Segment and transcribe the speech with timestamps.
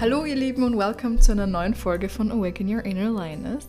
[0.00, 3.66] Hallo ihr Lieben und welcome zu einer neuen Folge von Awaken Your Inner Lioness.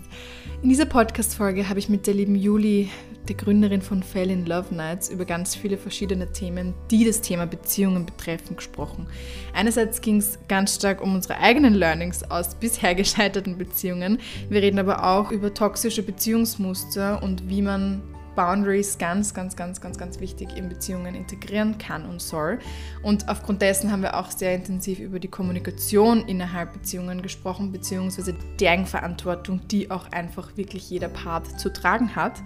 [0.61, 2.91] In dieser Podcast-Folge habe ich mit der lieben Juli,
[3.27, 7.47] der Gründerin von Fell in Love Nights, über ganz viele verschiedene Themen, die das Thema
[7.47, 9.07] Beziehungen betreffen, gesprochen.
[9.55, 14.19] Einerseits ging es ganz stark um unsere eigenen Learnings aus bisher gescheiterten Beziehungen.
[14.49, 18.03] Wir reden aber auch über toxische Beziehungsmuster und wie man
[18.35, 22.59] Boundaries ganz, ganz, ganz, ganz, ganz wichtig in Beziehungen integrieren kann und soll.
[23.03, 28.35] Und aufgrund dessen haben wir auch sehr intensiv über die Kommunikation innerhalb Beziehungen gesprochen, beziehungsweise
[28.59, 32.41] die Eigenverantwortung, die auch einfach wirklich jeder Part zu tragen hat.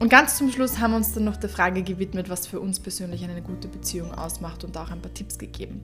[0.00, 2.80] Und ganz zum Schluss haben wir uns dann noch der Frage gewidmet, was für uns
[2.80, 5.82] persönlich eine gute Beziehung ausmacht und auch ein paar Tipps gegeben.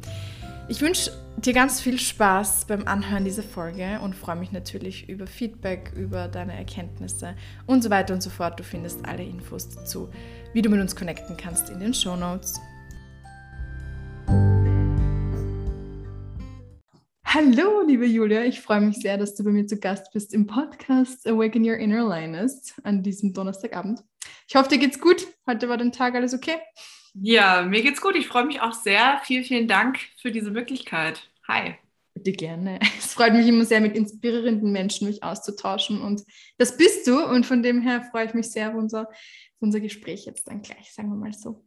[0.70, 5.26] Ich wünsche dir ganz viel Spaß beim Anhören dieser Folge und freue mich natürlich über
[5.26, 7.34] Feedback, über deine Erkenntnisse
[7.66, 8.60] und so weiter und so fort.
[8.60, 10.10] Du findest alle Infos dazu,
[10.52, 12.60] wie du mit uns connecten kannst in den Show Notes.
[17.24, 20.46] Hallo, liebe Julia, ich freue mich sehr, dass du bei mir zu Gast bist im
[20.46, 24.04] Podcast Awaken Your Inner Lioness an diesem Donnerstagabend.
[24.46, 25.26] Ich hoffe, dir geht's gut.
[25.48, 26.58] Heute war dein Tag alles okay?
[27.14, 28.16] Ja, mir geht's gut.
[28.16, 29.20] Ich freue mich auch sehr.
[29.24, 31.28] Vielen, vielen Dank für diese Möglichkeit.
[31.48, 31.74] Hi.
[32.14, 32.78] Bitte gerne.
[32.98, 36.00] Es freut mich immer sehr, mit inspirierenden Menschen mich auszutauschen.
[36.00, 36.22] Und
[36.58, 37.24] das bist du.
[37.24, 40.62] Und von dem her freue ich mich sehr auf unser, auf unser Gespräch jetzt dann
[40.62, 41.64] gleich, sagen wir mal so.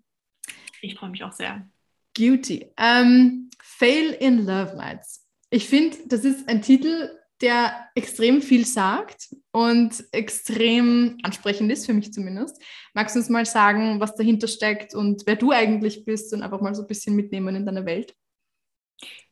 [0.81, 1.67] Ich freue mich auch sehr.
[2.13, 2.65] Beauty.
[2.77, 5.27] Um, ähm, Fail in Love Nights.
[5.49, 7.09] Ich finde, das ist ein Titel,
[7.43, 12.59] der extrem viel sagt und extrem ansprechend ist, für mich zumindest.
[12.93, 16.61] Magst du uns mal sagen, was dahinter steckt und wer du eigentlich bist und einfach
[16.61, 18.15] mal so ein bisschen mitnehmen in deiner Welt?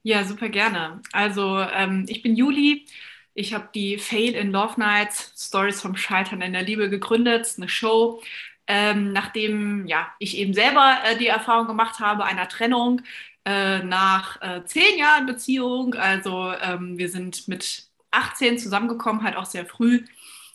[0.04, 1.02] Ja, super gerne.
[1.14, 2.86] Also ähm, ich bin Juli.
[3.34, 7.70] Ich habe die Fail in Love Nights, Stories vom Scheitern in der Liebe gegründet, eine
[7.70, 8.22] Show,
[8.68, 13.04] ähm, nachdem ja, ich eben selber äh, die Erfahrung gemacht habe einer Trennung
[13.46, 15.94] äh, nach äh, zehn Jahren Beziehung.
[15.94, 20.06] Also ähm, wir sind mit 18 zusammengekommen, halt auch sehr früh.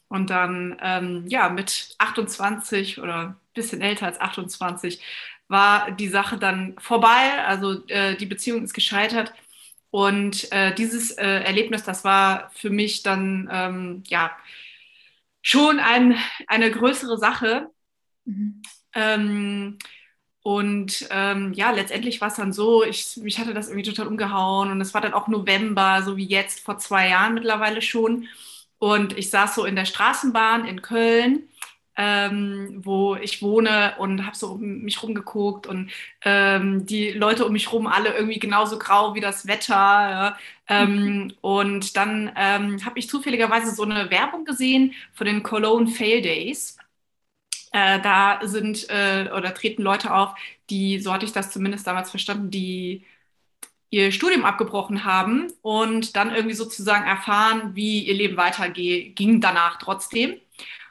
[0.08, 5.02] Und dann, ähm, ja, mit 28 oder ein bisschen älter als 28
[5.48, 7.44] war die Sache dann vorbei.
[7.44, 9.32] Also äh, die Beziehung ist gescheitert.
[9.90, 14.36] Und äh, dieses äh, Erlebnis, das war für mich dann, ähm, ja,
[15.42, 16.18] schon ein,
[16.48, 17.70] eine größere Sache.
[18.24, 18.62] Mhm.
[18.94, 19.78] Ähm,
[20.46, 24.70] und ähm, ja, letztendlich war es dann so, ich, mich hatte das irgendwie total umgehauen
[24.70, 28.28] und es war dann auch November, so wie jetzt, vor zwei Jahren mittlerweile schon.
[28.78, 31.48] Und ich saß so in der Straßenbahn in Köln,
[31.96, 35.90] ähm, wo ich wohne und habe so um mich rumgeguckt und
[36.24, 39.74] ähm, die Leute um mich rum alle irgendwie genauso grau wie das Wetter.
[39.74, 40.38] Ja.
[40.68, 41.32] Ähm.
[41.40, 46.75] Und dann ähm, habe ich zufälligerweise so eine Werbung gesehen von den Cologne Fail Days.
[47.76, 50.34] Äh, da sind äh, oder treten Leute auf,
[50.70, 53.04] die, so hatte ich das zumindest damals verstanden, die
[53.90, 60.40] ihr Studium abgebrochen haben und dann irgendwie sozusagen erfahren, wie ihr Leben weiterging danach trotzdem.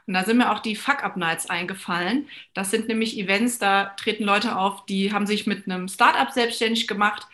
[0.05, 2.29] Und da sind mir auch die Fuck-Up-Nights eingefallen.
[2.53, 6.87] Das sind nämlich Events, da treten Leute auf, die haben sich mit einem Startup selbstständig
[6.87, 7.27] gemacht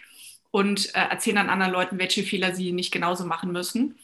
[0.52, 4.00] und äh, erzählen dann anderen Leuten, welche Fehler sie nicht genauso machen müssen.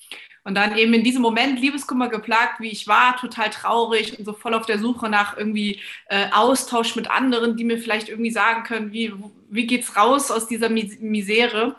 [0.47, 4.31] Und dann eben in diesem Moment Liebeskummer geplagt, wie ich war, total traurig und so
[4.31, 8.63] voll auf der Suche nach irgendwie äh, Austausch mit anderen, die mir vielleicht irgendwie sagen
[8.63, 9.11] können, wie,
[9.49, 11.75] wie geht's raus aus dieser Misere.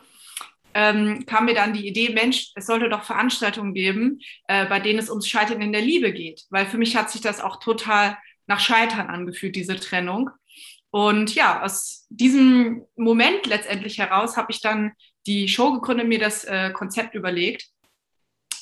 [0.75, 4.99] Ähm, kam mir dann die Idee, Mensch, es sollte doch Veranstaltungen geben, äh, bei denen
[4.99, 6.45] es ums Scheitern in der Liebe geht.
[6.51, 10.29] Weil für mich hat sich das auch total nach Scheitern angefühlt, diese Trennung.
[10.91, 14.91] Und ja, aus diesem Moment letztendlich heraus habe ich dann
[15.25, 17.67] die Show gegründet, mir das äh, Konzept überlegt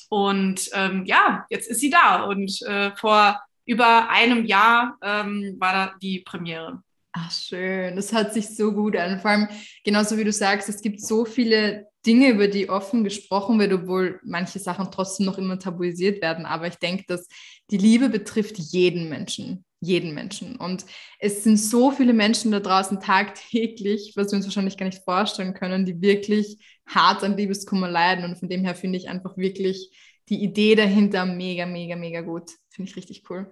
[0.08, 2.24] und ähm, ja, jetzt ist sie da.
[2.24, 6.82] Und äh, vor über einem Jahr ähm, war da die Premiere.
[7.12, 7.96] Ach, schön.
[7.96, 9.20] Das hört sich so gut an.
[9.20, 9.48] Vor allem,
[9.84, 14.20] genauso wie du sagst, es gibt so viele Dinge, über die offen gesprochen wird, obwohl
[14.24, 16.46] manche Sachen trotzdem noch immer tabuisiert werden.
[16.46, 17.26] Aber ich denke, dass
[17.70, 19.64] die Liebe betrifft jeden Menschen.
[19.80, 20.56] Jeden Menschen.
[20.56, 20.86] Und
[21.18, 25.54] es sind so viele Menschen da draußen tagtäglich, was wir uns wahrscheinlich gar nicht vorstellen
[25.54, 28.24] können, die wirklich hart an Liebeskummer leiden.
[28.24, 29.90] Und von dem her finde ich einfach wirklich
[30.28, 32.50] die Idee dahinter mega, mega, mega gut.
[32.70, 33.50] Finde ich richtig cool.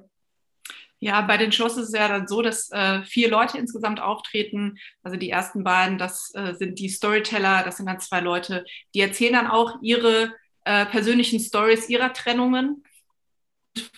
[0.98, 4.78] Ja, bei den Shows ist es ja dann so, dass äh, vier Leute insgesamt auftreten.
[5.02, 9.00] Also die ersten beiden, das äh, sind die Storyteller, das sind dann zwei Leute, die
[9.00, 10.34] erzählen dann auch ihre
[10.64, 12.82] äh, persönlichen Stories ihrer Trennungen.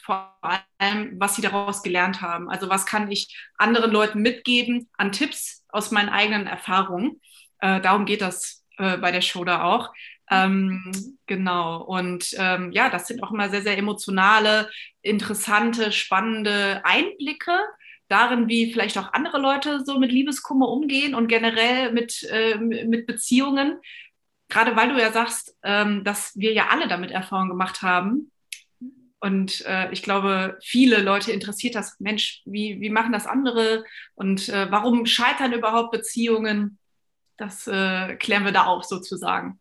[0.03, 2.51] Vor allem, was sie daraus gelernt haben.
[2.51, 7.21] Also was kann ich anderen Leuten mitgeben an Tipps aus meinen eigenen Erfahrungen.
[7.61, 9.93] Äh, darum geht das äh, bei der Show da auch.
[10.31, 10.93] Ähm,
[11.27, 11.83] genau.
[11.83, 14.71] Und ähm, ja, das sind auch immer sehr, sehr emotionale,
[15.03, 17.53] interessante, spannende Einblicke
[18.09, 23.07] darin, wie vielleicht auch andere Leute so mit Liebeskummer umgehen und generell mit, äh, mit
[23.07, 23.79] Beziehungen.
[24.49, 28.33] gerade weil du ja sagst, ähm, dass wir ja alle damit Erfahrung gemacht haben.
[29.21, 33.85] Und äh, ich glaube, viele Leute interessiert das, Mensch, wie, wie machen das andere
[34.15, 36.79] und äh, warum scheitern überhaupt Beziehungen?
[37.39, 39.59] Das äh, klären wir da auch sozusagen.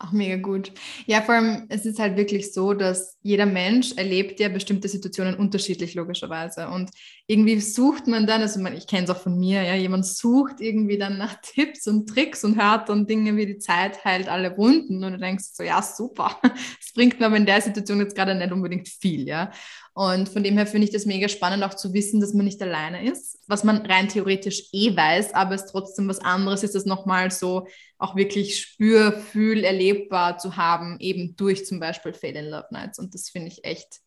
[0.00, 0.72] Auch mega gut.
[1.06, 5.34] Ja, vor allem, es ist halt wirklich so, dass jeder Mensch erlebt ja bestimmte Situationen
[5.34, 6.68] unterschiedlich, logischerweise.
[6.68, 6.90] Und
[7.30, 10.96] irgendwie sucht man dann, also ich kenne es auch von mir, ja, jemand sucht irgendwie
[10.96, 15.04] dann nach Tipps und Tricks und hört dann Dinge wie die Zeit heilt alle Wunden.
[15.04, 16.40] Und du denkst so, ja, super.
[16.80, 19.52] Es bringt mir aber in der Situation jetzt gerade nicht unbedingt viel, ja.
[19.92, 22.62] Und von dem her finde ich das mega spannend, auch zu wissen, dass man nicht
[22.62, 26.86] alleine ist, was man rein theoretisch eh weiß, aber es trotzdem was anderes ist, das
[26.86, 27.66] nochmal so
[27.98, 32.98] auch wirklich spür, fühl, erlebbar zu haben, eben durch zum Beispiel Fail in Love Nights.
[32.98, 34.00] Und das finde ich echt,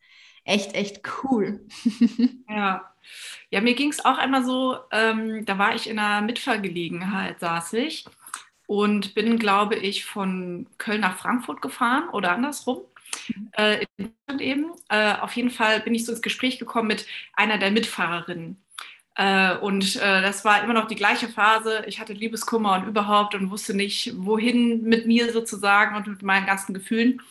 [0.43, 1.61] echt, echt cool.
[2.49, 2.87] ja.
[3.49, 7.73] Ja, mir ging es auch einmal so, ähm, da war ich in einer Mitfahrgelegenheit, saß
[7.73, 8.05] ich
[8.67, 12.81] und bin, glaube ich, von Köln nach Frankfurt gefahren oder andersrum
[13.57, 14.71] äh, in Deutschland eben.
[14.89, 18.61] Äh, auf jeden Fall bin ich so ins Gespräch gekommen mit einer der Mitfahrerinnen.
[19.15, 21.83] Äh, und äh, das war immer noch die gleiche Phase.
[21.87, 26.45] Ich hatte Liebeskummer und überhaupt und wusste nicht, wohin mit mir sozusagen und mit meinen
[26.45, 27.21] ganzen Gefühlen.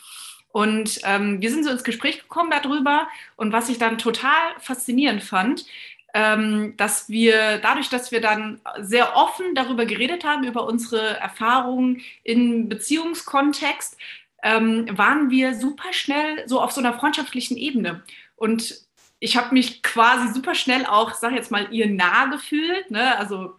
[0.53, 3.09] Und ähm, wir sind so ins Gespräch gekommen darüber.
[3.37, 5.65] Und was ich dann total faszinierend fand,
[6.13, 12.03] ähm, dass wir dadurch, dass wir dann sehr offen darüber geredet haben, über unsere Erfahrungen
[12.25, 13.97] im Beziehungskontext,
[14.43, 18.03] ähm, waren wir super schnell so auf so einer freundschaftlichen Ebene.
[18.37, 18.75] Und
[19.19, 23.19] ich habe mich quasi super schnell auch, sag jetzt mal, ihr nah gefühlt, ne?
[23.19, 23.57] also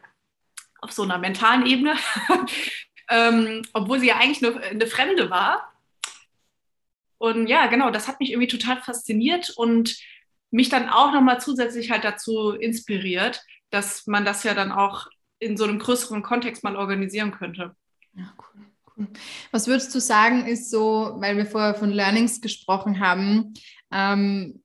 [0.82, 1.96] auf so einer mentalen Ebene,
[3.10, 5.71] ähm, obwohl sie ja eigentlich nur eine Fremde war.
[7.22, 9.96] Und ja, genau, das hat mich irgendwie total fasziniert und
[10.50, 15.06] mich dann auch nochmal zusätzlich halt dazu inspiriert, dass man das ja dann auch
[15.38, 17.76] in so einem größeren Kontext mal organisieren könnte.
[18.16, 18.34] Ja,
[18.98, 19.08] cool.
[19.52, 23.54] Was würdest du sagen, ist so, weil wir vorher von Learnings gesprochen haben,
[23.92, 24.64] ähm,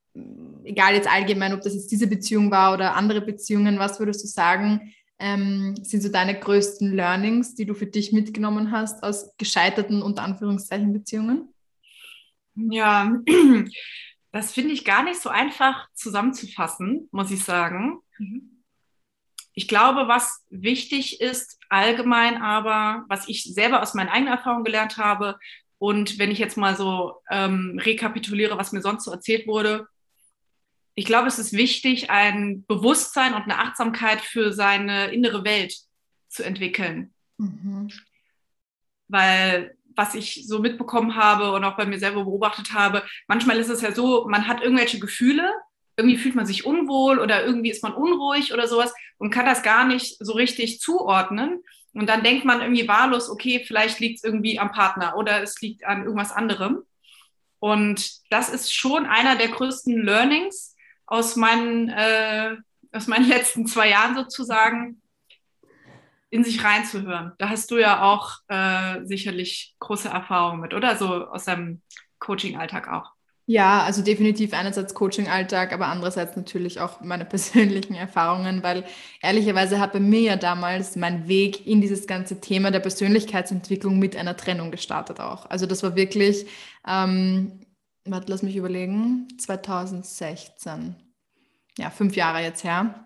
[0.64, 4.28] egal jetzt allgemein, ob das jetzt diese Beziehung war oder andere Beziehungen, was würdest du
[4.28, 10.00] sagen, ähm, sind so deine größten Learnings, die du für dich mitgenommen hast aus gescheiterten
[10.00, 11.52] unter Anführungszeichen Beziehungen?
[12.56, 13.16] Ja,
[14.32, 18.00] das finde ich gar nicht so einfach zusammenzufassen, muss ich sagen.
[18.18, 18.62] Mhm.
[19.54, 24.98] Ich glaube, was wichtig ist, allgemein aber, was ich selber aus meinen eigenen Erfahrungen gelernt
[24.98, 25.38] habe,
[25.78, 29.86] und wenn ich jetzt mal so ähm, rekapituliere, was mir sonst so erzählt wurde,
[30.94, 35.76] ich glaube, es ist wichtig, ein Bewusstsein und eine Achtsamkeit für seine innere Welt
[36.28, 37.12] zu entwickeln.
[37.36, 37.90] Mhm.
[39.08, 43.70] Weil was ich so mitbekommen habe und auch bei mir selber beobachtet habe, manchmal ist
[43.70, 45.50] es ja so, man hat irgendwelche Gefühle
[45.96, 49.62] irgendwie fühlt man sich unwohl oder irgendwie ist man unruhig oder sowas und kann das
[49.62, 51.62] gar nicht so richtig zuordnen.
[51.94, 55.60] Und dann denkt man irgendwie wahllos, okay, vielleicht liegt es irgendwie am Partner oder es
[55.62, 56.82] liegt an irgendwas anderem.
[57.58, 60.76] Und das ist schon einer der größten Learnings
[61.06, 62.56] aus meinen, äh,
[62.92, 65.00] aus meinen letzten zwei Jahren sozusagen,
[66.36, 67.32] in sich reinzuhören.
[67.38, 70.96] Da hast du ja auch äh, sicherlich große Erfahrungen mit, oder?
[70.96, 71.80] So aus deinem
[72.18, 73.10] Coaching-Alltag auch.
[73.48, 78.84] Ja, also definitiv einerseits Coaching-Alltag, aber andererseits natürlich auch meine persönlichen Erfahrungen, weil
[79.22, 84.16] ehrlicherweise hat bei mir ja damals mein Weg in dieses ganze Thema der Persönlichkeitsentwicklung mit
[84.16, 85.48] einer Trennung gestartet auch.
[85.48, 86.46] Also das war wirklich,
[86.86, 87.60] ähm,
[88.04, 90.96] warte, lass mich überlegen, 2016,
[91.78, 93.05] ja, fünf Jahre jetzt her.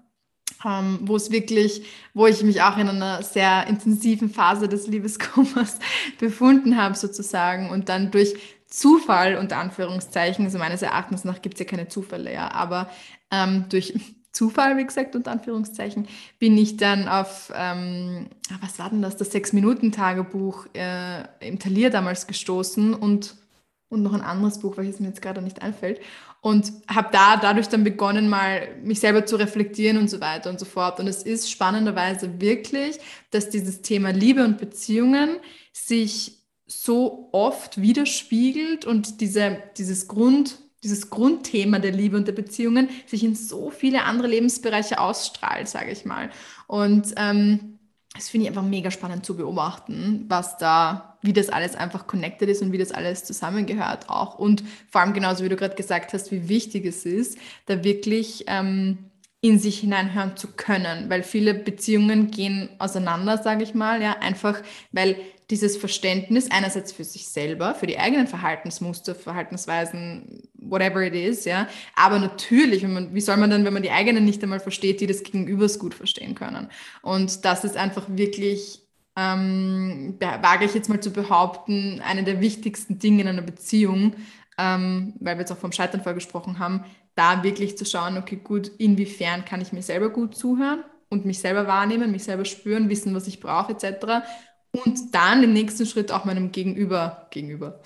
[0.63, 5.79] Ähm, wo es wirklich, wo ich mich auch in einer sehr intensiven Phase des Liebeskummers
[6.19, 7.71] befunden habe sozusagen.
[7.71, 8.35] Und dann durch
[8.71, 12.89] Zufall, unter Anführungszeichen, also meines Erachtens nach gibt es ja keine Zufälle, ja, aber
[13.31, 13.95] ähm, durch
[14.33, 16.07] Zufall, wie gesagt, unter Anführungszeichen,
[16.39, 21.91] bin ich dann auf, ähm, ah, was war denn das, das Sechs-Minuten-Tagebuch äh, im Talier
[21.91, 23.35] damals gestoßen und,
[23.89, 26.01] und noch ein anderes Buch, welches mir jetzt gerade nicht einfällt.
[26.43, 30.59] Und habe da dadurch dann begonnen, mal mich selber zu reflektieren und so weiter und
[30.59, 30.99] so fort.
[30.99, 32.99] Und es ist spannenderweise wirklich,
[33.31, 35.37] dass dieses Thema Liebe und Beziehungen
[35.73, 42.89] sich so oft widerspiegelt und diese, dieses, Grund, dieses Grundthema der Liebe und der Beziehungen
[43.07, 46.31] sich in so viele andere Lebensbereiche ausstrahlt, sage ich mal.
[46.69, 47.80] Und ähm,
[48.15, 52.49] das finde ich einfach mega spannend zu beobachten, was da, wie das alles einfach connected
[52.49, 54.39] ist und wie das alles zusammengehört auch.
[54.39, 58.45] Und vor allem genauso, wie du gerade gesagt hast, wie wichtig es ist, da wirklich
[58.49, 64.17] ähm, in sich hineinhören zu können, weil viele Beziehungen gehen auseinander, sage ich mal, ja,
[64.21, 64.61] einfach
[64.93, 65.17] weil
[65.51, 71.69] dieses Verständnis einerseits für sich selber, für die eigenen Verhaltensmuster, Verhaltensweisen, whatever it is, ja,
[71.97, 75.07] aber natürlich, man, wie soll man dann, wenn man die eigenen nicht einmal versteht, die
[75.07, 76.69] das Gegenübers gut verstehen können?
[77.03, 78.81] Und das ist einfach wirklich
[79.17, 84.15] ähm, wage ich jetzt mal zu behaupten, eine der wichtigsten Dinge in einer Beziehung,
[84.57, 88.71] ähm, weil wir jetzt auch vom Scheitern vorgesprochen haben, da wirklich zu schauen, okay, gut,
[88.79, 93.15] inwiefern kann ich mir selber gut zuhören und mich selber wahrnehmen, mich selber spüren, wissen,
[93.15, 94.25] was ich brauche, etc.
[94.73, 97.81] Und dann im nächsten Schritt auch meinem Gegenüber gegenüber.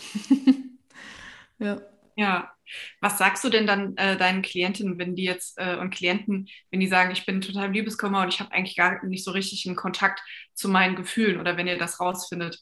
[1.58, 1.80] ja.
[2.16, 2.50] Ja.
[3.00, 6.80] Was sagst du denn dann äh, deinen Klientinnen, wenn die jetzt äh, und Klienten, wenn
[6.80, 9.66] die sagen, ich bin total im Liebeskummer und ich habe eigentlich gar nicht so richtig
[9.66, 10.20] einen Kontakt
[10.54, 12.60] zu meinen Gefühlen oder wenn ihr das rausfindet?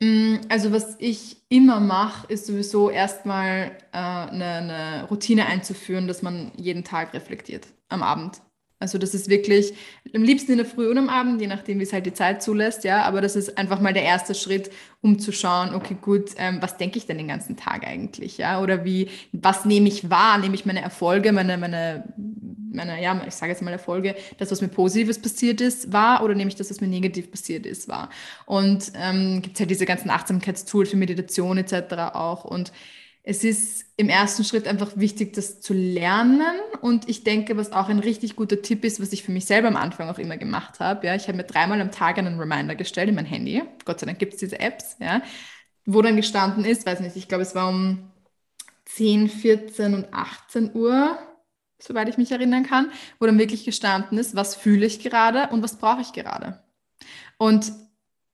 [0.00, 6.22] Mm, also was ich immer mache, ist sowieso erstmal äh, eine, eine Routine einzuführen, dass
[6.22, 8.40] man jeden Tag reflektiert am Abend.
[8.80, 9.74] Also das ist wirklich
[10.14, 12.42] am liebsten in der Früh und am Abend, je nachdem, wie es halt die Zeit
[12.42, 13.02] zulässt, ja.
[13.02, 14.70] Aber das ist einfach mal der erste Schritt,
[15.02, 18.58] um zu schauen, okay, gut, ähm, was denke ich denn den ganzen Tag eigentlich, ja?
[18.62, 20.38] Oder wie, was nehme ich wahr?
[20.38, 22.04] Nehme ich meine Erfolge, meine, meine,
[22.72, 26.34] meine, ja, ich sage jetzt mal Erfolge, das, was mir Positives passiert ist, wahr, oder
[26.34, 28.08] nehme ich das, was mir negativ passiert ist, wahr?
[28.46, 32.14] Und ähm, gibt es halt diese ganzen Achtsamkeitstools für Meditation etc.
[32.14, 32.44] auch.
[32.44, 32.72] Und
[33.22, 36.56] es ist im ersten Schritt einfach wichtig, das zu lernen.
[36.80, 39.68] Und ich denke, was auch ein richtig guter Tipp ist, was ich für mich selber
[39.68, 42.74] am Anfang auch immer gemacht habe, ja, ich habe mir dreimal am Tag einen Reminder
[42.74, 43.62] gestellt in mein Handy.
[43.84, 45.22] Gott sei Dank gibt es diese Apps, ja,
[45.84, 48.10] wo dann gestanden ist, weiß nicht, ich glaube, es war um
[48.86, 51.18] 10, 14 und 18 Uhr,
[51.78, 55.62] soweit ich mich erinnern kann, wo dann wirklich gestanden ist, was fühle ich gerade und
[55.62, 56.62] was brauche ich gerade.
[57.38, 57.72] Und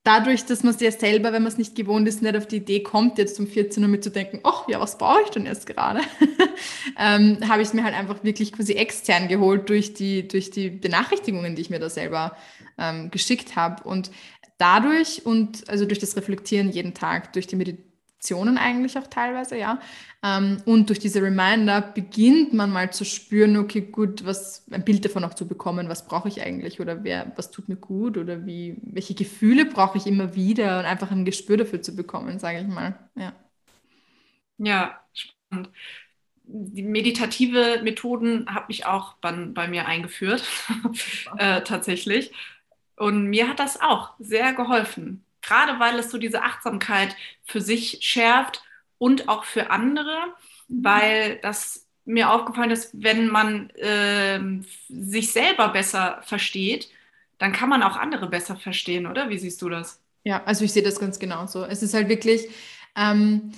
[0.06, 2.56] dadurch, dass man es ja selber, wenn man es nicht gewohnt ist, nicht auf die
[2.56, 6.00] Idee kommt, jetzt um 14 Uhr mitzudenken, ach ja, was brauche ich denn jetzt gerade?
[6.98, 10.70] ähm, habe ich es mir halt einfach wirklich quasi extern geholt durch die, durch die
[10.70, 12.36] Benachrichtigungen, die ich mir da selber
[12.78, 13.82] ähm, geschickt habe.
[13.82, 14.12] Und
[14.58, 17.85] dadurch und also durch das Reflektieren jeden Tag, durch die Meditation,
[18.16, 19.78] Aktionen eigentlich auch teilweise, ja.
[20.22, 25.04] Ähm, und durch diese Reminder beginnt man mal zu spüren, okay, gut, was, ein Bild
[25.04, 28.46] davon auch zu bekommen, was brauche ich eigentlich oder wer, was tut mir gut oder
[28.46, 32.60] wie, welche Gefühle brauche ich immer wieder und einfach ein Gespür dafür zu bekommen, sage
[32.60, 33.32] ich mal, ja.
[34.58, 35.70] Ja, spannend.
[36.44, 40.44] Die meditative Methoden habe ich auch bei, bei mir eingeführt,
[41.38, 42.32] äh, tatsächlich.
[42.96, 47.98] Und mir hat das auch sehr geholfen gerade weil es so diese Achtsamkeit für sich
[48.00, 48.62] schärft
[48.98, 50.16] und auch für andere,
[50.68, 50.84] mhm.
[50.84, 54.40] weil das mir aufgefallen ist, wenn man äh,
[54.88, 56.88] sich selber besser versteht,
[57.38, 59.28] dann kann man auch andere besser verstehen, oder?
[59.28, 60.00] Wie siehst du das?
[60.24, 61.64] Ja, also ich sehe das ganz genauso.
[61.64, 62.48] Es ist halt wirklich,
[62.96, 63.52] ähm,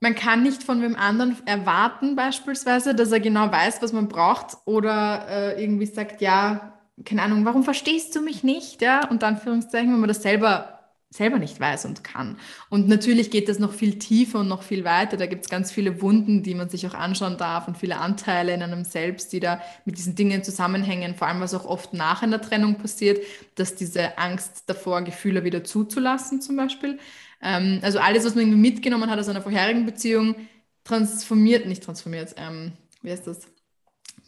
[0.00, 4.56] man kann nicht von wem anderen erwarten, beispielsweise, dass er genau weiß, was man braucht
[4.64, 6.72] oder äh, irgendwie sagt, ja,
[7.04, 8.80] keine Ahnung, warum verstehst du mich nicht?
[8.80, 10.75] Ja, und dann Anführungszeichen, wenn man das selber
[11.16, 12.38] selber nicht weiß und kann.
[12.68, 15.16] Und natürlich geht das noch viel tiefer und noch viel weiter.
[15.16, 18.54] Da gibt es ganz viele Wunden, die man sich auch anschauen darf und viele Anteile
[18.54, 21.14] in einem selbst, die da mit diesen Dingen zusammenhängen.
[21.14, 23.20] Vor allem, was auch oft nach einer Trennung passiert,
[23.54, 26.98] dass diese Angst davor, Gefühle wieder zuzulassen zum Beispiel.
[27.42, 30.36] Ähm, also alles, was man irgendwie mitgenommen hat aus einer vorherigen Beziehung,
[30.84, 33.55] transformiert, nicht transformiert, ähm, wie heißt das?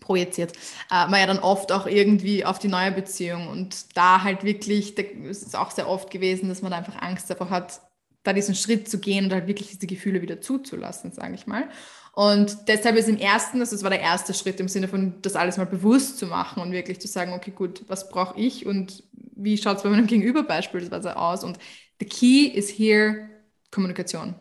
[0.08, 0.52] Projiziert,
[0.90, 3.48] äh, man ja dann oft auch irgendwie auf die neue Beziehung.
[3.48, 7.00] Und da halt wirklich, da ist es auch sehr oft gewesen, dass man da einfach
[7.02, 7.82] Angst davor hat,
[8.22, 11.68] da diesen Schritt zu gehen und halt wirklich diese Gefühle wieder zuzulassen, sage ich mal.
[12.12, 15.36] Und deshalb ist im ersten, also das war der erste Schritt im Sinne von, das
[15.36, 19.04] alles mal bewusst zu machen und wirklich zu sagen, okay, gut, was brauche ich und
[19.12, 21.44] wie schaut es bei meinem Gegenüber beispielsweise aus?
[21.44, 21.58] Und
[22.00, 23.28] the key is here
[23.70, 24.34] Kommunikation.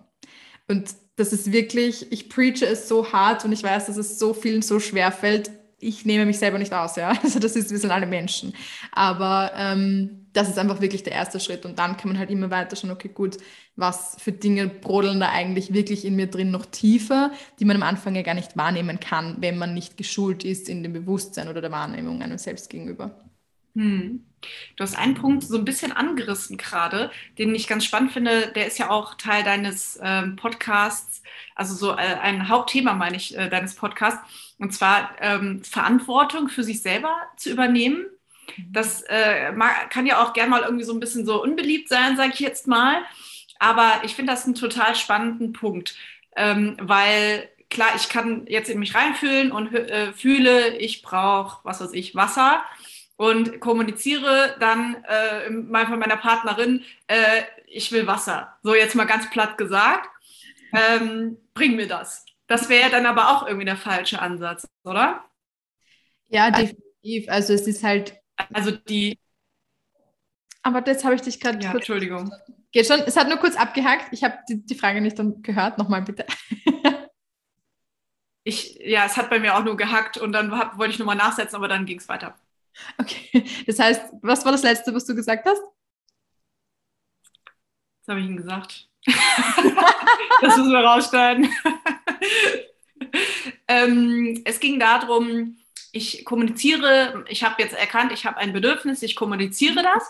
[0.67, 4.33] Und das ist wirklich, ich preache es so hart und ich weiß, dass es so
[4.33, 5.51] vielen so schwer fällt.
[5.79, 7.09] Ich nehme mich selber nicht aus, ja.
[7.23, 8.53] Also das ist, wir sind alle Menschen.
[8.91, 11.65] Aber ähm, das ist einfach wirklich der erste Schritt.
[11.65, 13.37] Und dann kann man halt immer weiter schauen, okay, gut,
[13.75, 17.83] was für Dinge brodeln da eigentlich wirklich in mir drin noch tiefer, die man am
[17.83, 21.61] Anfang ja gar nicht wahrnehmen kann, wenn man nicht geschult ist in dem Bewusstsein oder
[21.61, 23.23] der Wahrnehmung einem selbst gegenüber.
[23.77, 24.23] Hm.
[24.75, 28.51] Du hast einen Punkt so ein bisschen angerissen gerade, den ich ganz spannend finde.
[28.55, 31.21] Der ist ja auch Teil deines ähm, Podcasts,
[31.55, 34.19] also so äh, ein Hauptthema, meine ich, äh, deines Podcasts.
[34.57, 38.05] Und zwar ähm, Verantwortung für sich selber zu übernehmen.
[38.71, 39.53] Das äh,
[39.91, 42.67] kann ja auch gern mal irgendwie so ein bisschen so unbeliebt sein, sage ich jetzt
[42.67, 43.03] mal.
[43.59, 45.95] Aber ich finde das einen total spannenden Punkt,
[46.35, 51.81] ähm, weil klar, ich kann jetzt in mich reinfühlen und äh, fühle, ich brauche, was
[51.81, 52.63] weiß ich, Wasser
[53.17, 58.57] und kommuniziere dann äh, im Fall meiner Partnerin, äh, ich will Wasser.
[58.63, 60.09] So jetzt mal ganz platt gesagt,
[60.71, 62.25] ähm, bring mir das.
[62.47, 65.25] Das wäre dann aber auch irgendwie der falsche Ansatz, oder?
[66.29, 67.27] Ja, definitiv.
[67.27, 68.15] Also es ist halt.
[68.53, 69.19] Also die.
[70.61, 71.59] Aber das habe ich dich gerade.
[71.59, 72.31] Ja, Entschuldigung.
[72.71, 72.99] Geht schon.
[73.01, 74.07] Es hat nur kurz abgehakt.
[74.11, 75.77] Ich habe die, die Frage nicht dann gehört.
[75.77, 76.25] Nochmal bitte.
[78.43, 81.15] ich, ja, es hat bei mir auch nur gehackt und dann hab, wollte ich nochmal
[81.15, 82.37] nachsetzen, aber dann ging es weiter.
[82.97, 85.61] Okay, das heißt, was war das Letzte, was du gesagt hast?
[88.01, 88.89] Das habe ich ihm gesagt?
[89.05, 91.49] das müssen wir rausschneiden.
[93.67, 95.57] ähm, es ging darum,
[95.91, 100.09] ich kommuniziere, ich habe jetzt erkannt, ich habe ein Bedürfnis, ich kommuniziere das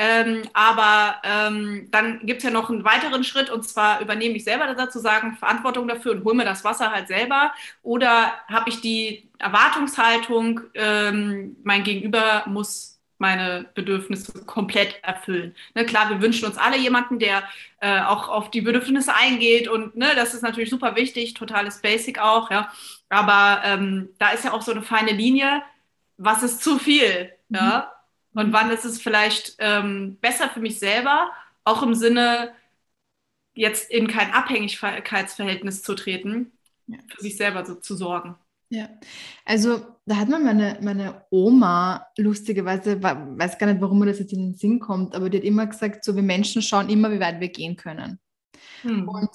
[0.00, 4.44] ähm, aber ähm, dann gibt es ja noch einen weiteren Schritt und zwar übernehme ich
[4.44, 7.52] selber dazu sagen, Verantwortung dafür und hole mir das Wasser halt selber.
[7.82, 15.54] Oder habe ich die Erwartungshaltung, ähm, mein Gegenüber muss meine Bedürfnisse komplett erfüllen.
[15.74, 17.42] Ne, klar, wir wünschen uns alle jemanden, der
[17.80, 22.20] äh, auch auf die Bedürfnisse eingeht und ne, das ist natürlich super wichtig, totales Basic
[22.20, 22.70] auch, ja.
[23.08, 25.62] Aber ähm, da ist ja auch so eine feine Linie,
[26.16, 27.82] was ist zu viel, mhm.
[28.38, 31.32] Und wann ist es vielleicht ähm, besser für mich selber,
[31.64, 32.52] auch im Sinne,
[33.52, 36.52] jetzt in kein Abhängigkeitsverhältnis zu treten,
[36.86, 36.98] ja.
[37.08, 38.36] für sich selber so zu sorgen.
[38.70, 38.90] Ja,
[39.44, 44.32] also da hat man meine, meine Oma, lustigerweise, weiß gar nicht, warum mir das jetzt
[44.32, 47.18] in den Sinn kommt, aber die hat immer gesagt, so wir Menschen schauen immer, wie
[47.18, 48.20] weit wir gehen können.
[48.82, 49.08] Hm.
[49.08, 49.30] Und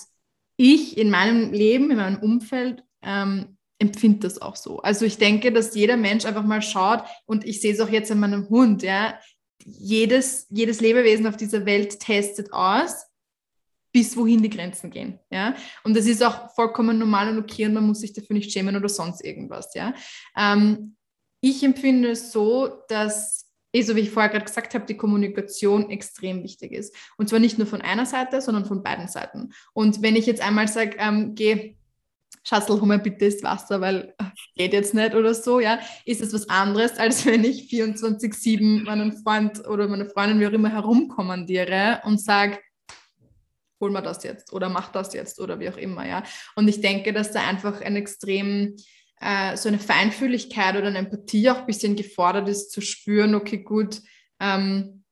[0.55, 4.80] ich in meinem Leben, in meinem Umfeld, ähm, empfinde das auch so.
[4.80, 8.12] Also ich denke, dass jeder Mensch einfach mal schaut und ich sehe es auch jetzt
[8.12, 9.20] an meinem Hund, ja,
[9.66, 13.06] jedes, jedes Lebewesen auf dieser Welt testet aus,
[13.92, 15.20] bis wohin die Grenzen gehen.
[15.30, 15.56] Ja?
[15.84, 18.75] Und das ist auch vollkommen normal und okay und man muss sich dafür nicht schämen
[18.75, 19.74] oder sonst irgendwas.
[19.75, 19.94] Ja?
[20.36, 20.96] Ähm,
[21.42, 25.90] ich empfinde es so, dass, eh, so wie ich vorher gerade gesagt habe, die Kommunikation
[25.90, 26.96] extrem wichtig ist.
[27.18, 29.54] Und zwar nicht nur von einer Seite, sondern von beiden Seiten.
[29.74, 31.75] Und wenn ich jetzt einmal sage, ähm, geh,
[32.43, 34.23] Schatzel, hol mir bitte das Wasser, weil äh,
[34.55, 39.13] geht jetzt nicht oder so, ja, ist es was anderes, als wenn ich 24-7 meinen
[39.23, 42.59] Freund oder meine Freundin, wie auch immer, herumkommandiere und sage,
[43.79, 46.23] hol mir das jetzt oder mach das jetzt oder wie auch immer, ja.
[46.55, 48.75] Und ich denke, dass da einfach ein extrem
[49.19, 53.59] äh, so eine Feinfühligkeit oder eine Empathie auch ein bisschen gefordert ist, zu spüren, okay,
[53.59, 54.01] gut,
[54.39, 55.02] ähm,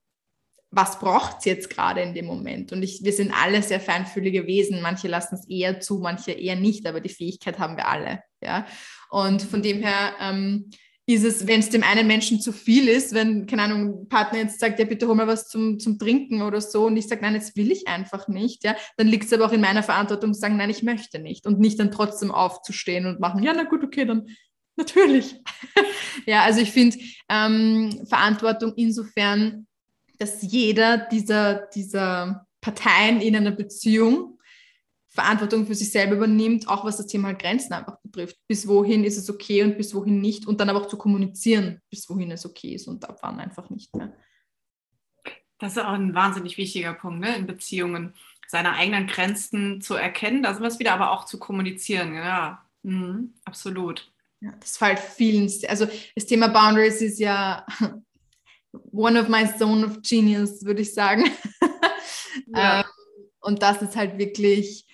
[0.71, 2.71] was braucht es jetzt gerade in dem Moment?
[2.71, 4.81] Und ich, wir sind alle sehr feinfühlige Wesen.
[4.81, 8.23] Manche lassen es eher zu, manche eher nicht, aber die Fähigkeit haben wir alle.
[8.41, 8.65] Ja?
[9.09, 10.71] Und von dem her ähm,
[11.05, 14.39] ist es, wenn es dem einen Menschen zu viel ist, wenn, keine Ahnung, ein Partner
[14.39, 17.21] jetzt sagt, ja, bitte hol mal was zum, zum Trinken oder so und ich sage,
[17.21, 20.33] nein, das will ich einfach nicht, ja, dann liegt es aber auch in meiner Verantwortung
[20.33, 23.63] zu sagen, nein, ich möchte nicht und nicht dann trotzdem aufzustehen und machen, ja, na
[23.63, 24.27] gut, okay, dann
[24.77, 25.35] natürlich.
[26.25, 26.97] ja, also ich finde
[27.29, 29.67] ähm, Verantwortung insofern,
[30.21, 34.37] dass jeder dieser, dieser Parteien in einer Beziehung
[35.07, 38.37] Verantwortung für sich selber übernimmt, auch was das Thema halt Grenzen einfach betrifft.
[38.47, 41.81] Bis wohin ist es okay und bis wohin nicht und dann aber auch zu kommunizieren,
[41.89, 44.13] bis wohin es okay ist und ab wann einfach nicht mehr.
[45.57, 48.13] Das ist auch ein wahnsinnig wichtiger Punkt ne, in Beziehungen,
[48.47, 52.13] seine eigenen Grenzen zu erkennen, da sind wir es wieder, aber auch zu kommunizieren.
[52.13, 54.13] Ja, mhm, absolut.
[54.39, 57.65] Ja, das fällt vielen, also das Thema Boundaries ist ja
[58.91, 61.25] one of my zone of genius, würde ich sagen.
[62.47, 62.79] Ja.
[62.79, 62.85] ähm,
[63.41, 64.85] und das ist halt wirklich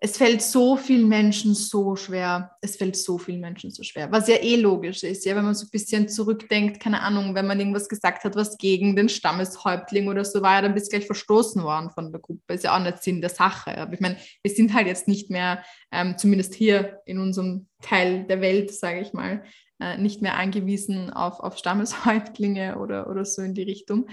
[0.00, 2.52] es fällt so vielen Menschen so schwer.
[2.60, 4.10] Es fällt so vielen Menschen so schwer.
[4.12, 7.46] Was ja eh logisch ist, ja, wenn man so ein bisschen zurückdenkt, keine Ahnung, wenn
[7.46, 10.96] man irgendwas gesagt hat, was gegen den Stammeshäuptling oder so war, ja, dann bist du
[10.96, 12.54] gleich verstoßen worden von der Gruppe.
[12.54, 13.76] Ist ja auch nicht Sinn der Sache.
[13.76, 18.24] Aber ich meine, wir sind halt jetzt nicht mehr, ähm, zumindest hier in unserem Teil
[18.24, 19.42] der Welt, sage ich mal,
[19.80, 24.08] äh, nicht mehr angewiesen auf, auf Stammeshäuptlinge oder, oder so in die Richtung.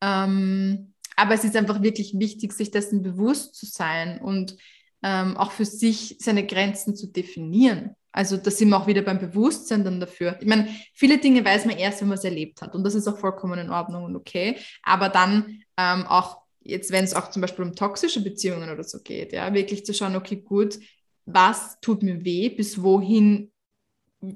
[0.00, 4.56] Ähm, aber es ist einfach wirklich wichtig, sich dessen bewusst zu sein und
[5.02, 7.94] ähm, auch für sich seine Grenzen zu definieren.
[8.10, 10.36] Also da sind wir auch wieder beim Bewusstsein dann dafür.
[10.40, 12.74] Ich meine, viele Dinge weiß man erst, wenn man es erlebt hat.
[12.74, 14.56] Und das ist auch vollkommen in Ordnung und okay.
[14.82, 19.00] Aber dann ähm, auch jetzt, wenn es auch zum Beispiel um toxische Beziehungen oder so
[19.00, 20.78] geht, ja, wirklich zu schauen, okay, gut,
[21.26, 23.50] was tut mir weh, bis wohin,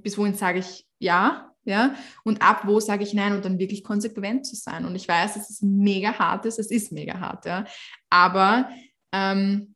[0.03, 3.85] bis wohin sage ich ja, ja, und ab wo sage ich nein und dann wirklich
[3.85, 4.85] konsequent zu sein.
[4.85, 7.65] Und ich weiß, dass es mega hart ist, es ist mega hart, ja,
[8.11, 8.71] aber
[9.13, 9.75] ähm,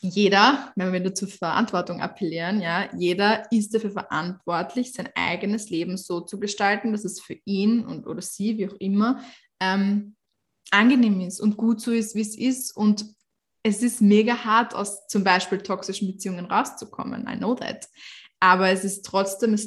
[0.00, 6.20] jeder, wenn wir zur Verantwortung appellieren, ja, jeder ist dafür verantwortlich, sein eigenes Leben so
[6.20, 9.22] zu gestalten, dass es für ihn und oder sie, wie auch immer,
[9.60, 10.16] ähm,
[10.72, 12.76] angenehm ist und gut so ist, wie es ist.
[12.76, 13.06] Und
[13.62, 17.28] es ist mega hart, aus zum Beispiel toxischen Beziehungen rauszukommen.
[17.28, 17.88] I know that.
[18.42, 19.66] Aber es ist trotzdem, es,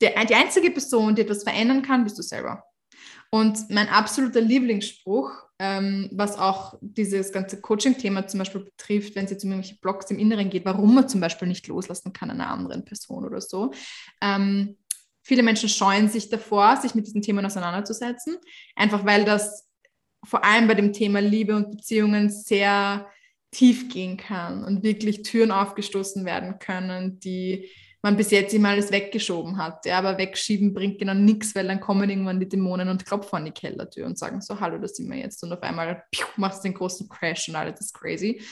[0.00, 2.62] der, die einzige Person, die etwas verändern kann, bist du selber.
[3.30, 9.32] Und mein absoluter Lieblingsspruch, ähm, was auch dieses ganze Coaching-Thema zum Beispiel betrifft, wenn es
[9.32, 12.48] jetzt um irgendwelche Blogs im Inneren geht, warum man zum Beispiel nicht loslassen kann einer
[12.48, 13.72] anderen Person oder so.
[14.20, 14.78] Ähm,
[15.24, 18.36] viele Menschen scheuen sich davor, sich mit diesen Themen auseinanderzusetzen,
[18.76, 19.68] einfach weil das
[20.24, 23.10] vor allem bei dem Thema Liebe und Beziehungen sehr
[23.50, 27.68] tief gehen kann und wirklich Türen aufgestoßen werden können, die
[28.02, 29.86] man bis jetzt immer alles weggeschoben hat.
[29.86, 33.44] Ja, aber wegschieben bringt genau nichts, weil dann kommen irgendwann die Dämonen und klopfen an
[33.44, 35.42] die Kellertür und sagen so, hallo, da sind wir jetzt.
[35.44, 38.42] Und auf einmal piu, machst du den großen Crash und alles ist crazy.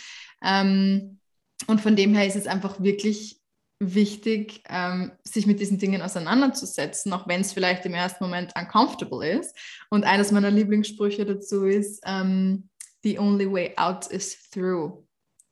[0.42, 1.18] Ähm,
[1.66, 3.40] und von dem her ist es einfach wirklich
[3.80, 9.26] wichtig, ähm, sich mit diesen Dingen auseinanderzusetzen, auch wenn es vielleicht im ersten Moment uncomfortable
[9.26, 9.56] ist.
[9.88, 12.68] Und eines meiner Lieblingssprüche dazu ist, ähm,
[13.02, 15.04] the only way out is through.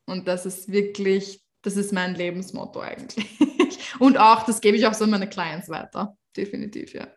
[0.06, 3.26] Und das ist wirklich, das ist mein Lebensmotto eigentlich.
[3.98, 6.16] Und auch, das gebe ich auch so an meine Clients weiter.
[6.36, 7.08] Definitiv, ja.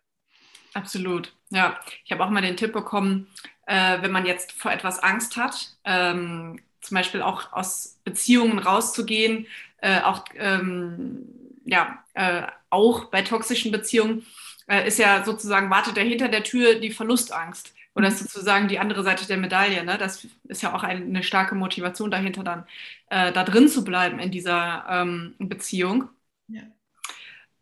[0.74, 1.80] Absolut, ja.
[2.06, 3.28] Ich habe auch mal den Tipp bekommen,
[3.66, 9.48] äh, wenn man jetzt vor etwas Angst hat, ähm, zum Beispiel auch aus Beziehungen rauszugehen,
[9.78, 11.26] äh, auch, ähm,
[11.66, 14.26] ja, äh, auch bei toxischen Beziehungen,
[14.68, 17.74] äh, ist ja sozusagen, wartet ja hinter der Tür die Verlustangst.
[17.94, 18.28] Oder ist mhm.
[18.28, 19.84] sozusagen die andere Seite der Medaille.
[19.84, 19.98] Ne?
[19.98, 22.66] Das ist ja auch eine, starke Motivation dahinter, dann
[23.10, 26.10] äh, da drin zu bleiben in dieser ähm, Beziehung.
[26.52, 26.62] Ja.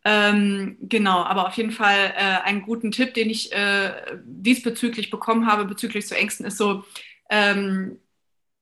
[0.05, 3.91] Ähm, genau, aber auf jeden Fall äh, einen guten Tipp, den ich äh,
[4.23, 6.83] diesbezüglich bekommen habe, bezüglich zu Ängsten, ist so,
[7.29, 7.99] ähm,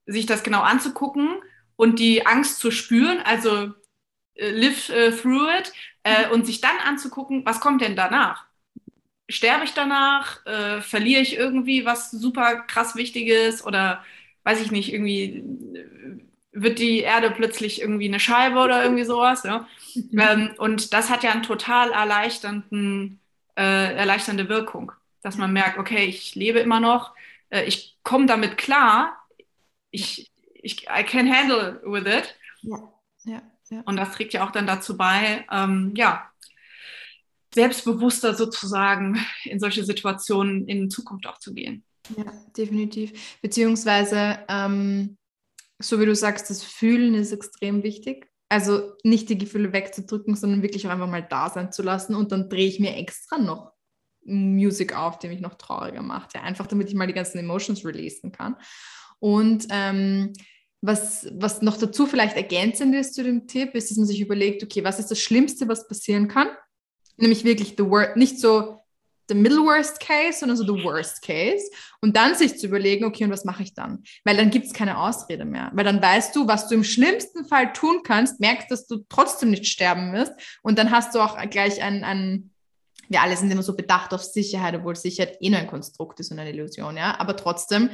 [0.06, 1.28] sich das genau anzugucken
[1.76, 3.72] und die Angst zu spüren, also
[4.34, 6.32] äh, live äh, through it äh, mhm.
[6.32, 8.46] und sich dann anzugucken, was kommt denn danach?
[9.28, 10.44] Sterbe ich danach?
[10.46, 14.04] Äh, verliere ich irgendwie was super krass Wichtiges oder
[14.44, 15.44] weiß ich nicht, irgendwie
[16.52, 19.42] wird die Erde plötzlich irgendwie eine Scheibe oder irgendwie sowas.
[19.42, 19.68] Ja?
[19.94, 20.18] Mhm.
[20.18, 23.20] Ähm, und das hat ja einen total erleichternden,
[23.56, 27.14] äh, erleichternde Wirkung, dass man merkt, okay, ich lebe immer noch,
[27.66, 29.18] ich komme damit klar,
[29.90, 32.34] ich, ich, I can handle with it.
[32.62, 32.92] Ja,
[33.24, 33.80] ja, ja.
[33.86, 36.30] Und das trägt ja auch dann dazu bei, ähm, ja,
[37.54, 41.84] selbstbewusster sozusagen in solche Situationen in Zukunft auch zu gehen.
[42.16, 42.24] Ja,
[42.56, 43.38] definitiv.
[43.42, 45.17] Beziehungsweise, ähm,
[45.78, 48.28] so wie du sagst, das Fühlen ist extrem wichtig.
[48.48, 52.14] Also nicht die Gefühle wegzudrücken, sondern wirklich auch einfach mal da sein zu lassen.
[52.14, 53.72] Und dann drehe ich mir extra noch
[54.24, 56.34] Musik auf, die mich noch trauriger macht.
[56.34, 58.56] Ja, einfach damit ich mal die ganzen Emotions releasen kann.
[59.20, 60.32] Und ähm,
[60.80, 64.62] was, was noch dazu vielleicht ergänzend ist zu dem Tipp, ist, dass man sich überlegt,
[64.62, 66.48] okay, was ist das Schlimmste, was passieren kann?
[67.16, 68.77] Nämlich wirklich the worst, nicht so
[69.28, 71.70] the middle worst case, sondern so the worst case.
[72.00, 74.02] Und dann sich zu überlegen, okay, und was mache ich dann?
[74.24, 75.70] Weil dann gibt es keine Ausrede mehr.
[75.74, 79.50] Weil dann weißt du, was du im schlimmsten Fall tun kannst, merkst, dass du trotzdem
[79.50, 80.32] nicht sterben wirst.
[80.62, 82.50] Und dann hast du auch gleich ein, ein
[83.10, 86.30] wir alle sind immer so bedacht auf Sicherheit, obwohl Sicherheit eh nur ein Konstrukt ist
[86.30, 87.18] und eine Illusion, ja.
[87.18, 87.88] Aber trotzdem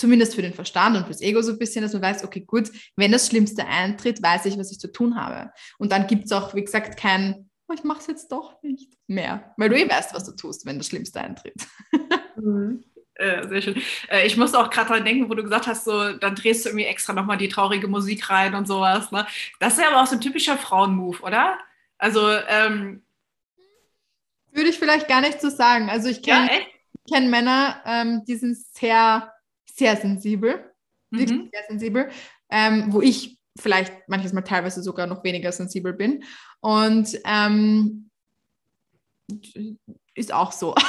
[0.00, 2.70] zumindest für den Verstand und fürs Ego so ein bisschen, dass man weiß, okay, gut,
[2.96, 5.50] wenn das Schlimmste eintritt, weiß ich, was ich zu tun habe.
[5.78, 8.96] Und dann gibt es auch, wie gesagt, kein, oh, ich mache es jetzt doch nicht
[9.06, 11.66] mehr, weil du eh weißt, was du tust, wenn das Schlimmste eintritt.
[12.36, 12.84] Mhm.
[13.16, 13.82] Äh, sehr schön.
[14.08, 16.70] Äh, ich musste auch gerade dran denken, wo du gesagt hast, so, dann drehst du
[16.70, 19.12] irgendwie extra nochmal die traurige Musik rein und sowas.
[19.12, 19.26] Ne?
[19.58, 21.58] Das ist ja aber auch so ein typischer Frauenmove, oder?
[21.98, 23.02] Also, ähm,
[24.52, 25.90] würde ich vielleicht gar nicht so sagen.
[25.90, 26.60] Also ich kenne ja,
[27.12, 29.30] kenn Männer, ähm, die sind sehr
[29.80, 30.72] sehr sensibel,
[31.10, 31.18] mhm.
[31.18, 32.10] wirklich sehr sensibel,
[32.50, 36.24] ähm, wo ich vielleicht manches Mal teilweise sogar noch weniger sensibel bin.
[36.60, 38.10] Und ähm,
[40.14, 40.74] ist auch so.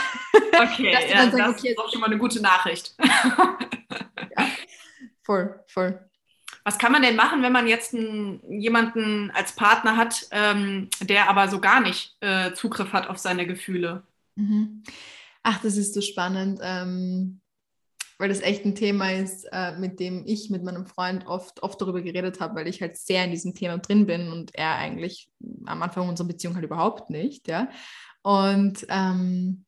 [0.53, 2.93] Okay, ja, sagen, das okay, ist auch schon mal eine gute Nachricht.
[2.99, 4.47] ja,
[5.23, 5.99] voll, voll.
[6.65, 11.29] Was kann man denn machen, wenn man jetzt einen, jemanden als Partner hat, ähm, der
[11.29, 14.03] aber so gar nicht äh, Zugriff hat auf seine Gefühle?
[14.35, 14.83] Mhm.
[15.41, 16.59] Ach, das ist so spannend.
[16.61, 17.39] Ähm,
[18.21, 21.81] weil das echt ein Thema ist, äh, mit dem ich mit meinem Freund oft, oft
[21.81, 25.29] darüber geredet habe, weil ich halt sehr in diesem Thema drin bin und er eigentlich
[25.65, 27.69] am Anfang unserer Beziehung halt überhaupt nicht, ja.
[28.21, 29.65] Und ähm,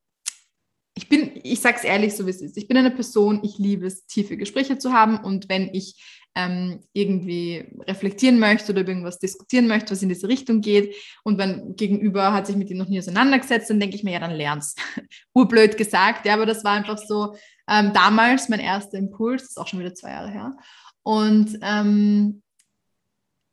[0.95, 2.55] ich bin, ich sage es ehrlich, so wie es ist.
[2.55, 5.95] Ich bin eine Person, ich liebe es, tiefe Gespräche zu haben und wenn ich
[6.35, 10.95] ähm, irgendwie reflektieren möchte oder irgendwas diskutieren möchte, was in diese Richtung geht.
[11.23, 14.19] Und mein Gegenüber hat sich mit ihm noch nie auseinandergesetzt, dann denke ich mir, ja,
[14.19, 14.75] dann lern's.
[15.33, 17.35] Urblöd gesagt, ja, aber das war einfach so
[17.67, 20.57] ähm, damals mein erster Impuls, ist auch schon wieder zwei Jahre her.
[21.03, 22.43] Und ähm,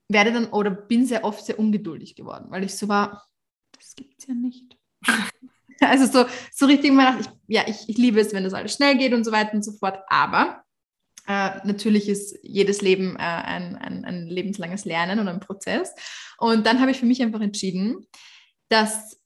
[0.09, 3.27] werde dann oder bin sehr oft sehr ungeduldig geworden, weil ich so war,
[3.73, 4.77] das gibt es ja nicht.
[5.81, 8.75] also so, so richtig immer dachte ich, ja, ich, ich liebe es, wenn das alles
[8.75, 10.01] schnell geht und so weiter und so fort.
[10.09, 10.64] Aber
[11.27, 15.94] äh, natürlich ist jedes Leben äh, ein, ein, ein, lebenslanges Lernen und ein Prozess.
[16.38, 18.07] Und dann habe ich für mich einfach entschieden,
[18.68, 19.20] dass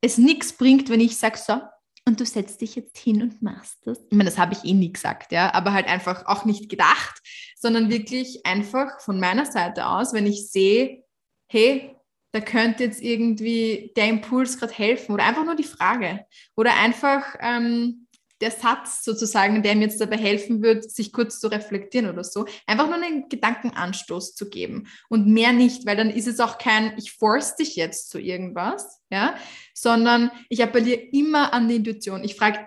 [0.00, 1.60] es nichts bringt, wenn ich sage, so,
[2.06, 3.98] und du setzt dich jetzt hin und machst das.
[4.10, 7.20] Ich meine, das habe ich eh nie gesagt, ja, aber halt einfach auch nicht gedacht,
[7.56, 11.04] sondern wirklich einfach von meiner Seite aus, wenn ich sehe,
[11.48, 11.96] hey,
[12.32, 17.34] da könnte jetzt irgendwie der Impuls gerade helfen oder einfach nur die Frage oder einfach
[17.40, 18.05] ähm,
[18.40, 22.46] der Satz sozusagen, der mir jetzt dabei helfen wird, sich kurz zu reflektieren oder so,
[22.66, 26.96] einfach nur einen Gedankenanstoß zu geben und mehr nicht, weil dann ist es auch kein,
[26.98, 29.36] ich force dich jetzt zu irgendwas, ja,
[29.74, 32.24] sondern ich appelliere immer an die Intuition.
[32.24, 32.66] Ich frage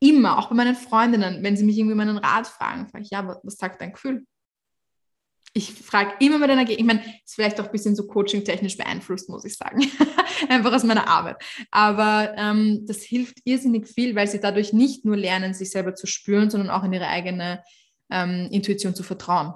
[0.00, 3.26] immer, auch bei meinen Freundinnen, wenn sie mich irgendwie meinen Rat fragen, frage ich, ja,
[3.42, 4.24] was sagt dein Gefühl?
[5.52, 9.28] Ich frage immer mit einer, ich meine, ist vielleicht auch ein bisschen so coaching-technisch beeinflusst,
[9.28, 9.84] muss ich sagen,
[10.48, 11.42] einfach aus meiner Arbeit.
[11.70, 16.06] Aber ähm, das hilft irrsinnig viel, weil sie dadurch nicht nur lernen, sich selber zu
[16.06, 17.64] spüren, sondern auch in ihre eigene
[18.10, 19.54] ähm, Intuition zu vertrauen.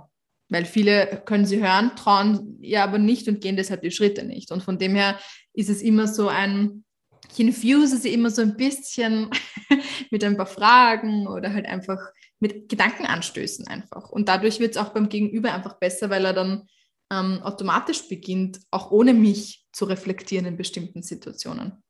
[0.49, 4.51] Weil viele können sie hören, trauen ja aber nicht und gehen deshalb die Schritte nicht.
[4.51, 5.19] Und von dem her
[5.53, 6.85] ist es immer so ein,
[7.33, 9.31] ich infuse sie immer so ein bisschen
[10.11, 11.99] mit ein paar Fragen oder halt einfach
[12.45, 14.11] mit Gedankenanstößen einfach.
[14.11, 16.69] Und dadurch wird es auch beim Gegenüber einfach besser, weil er dann
[17.11, 21.83] ähm, automatisch beginnt, auch ohne mich zu reflektieren in bestimmten Situationen.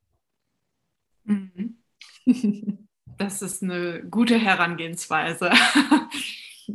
[1.24, 1.78] Mhm.
[3.18, 5.50] Das ist eine gute Herangehensweise.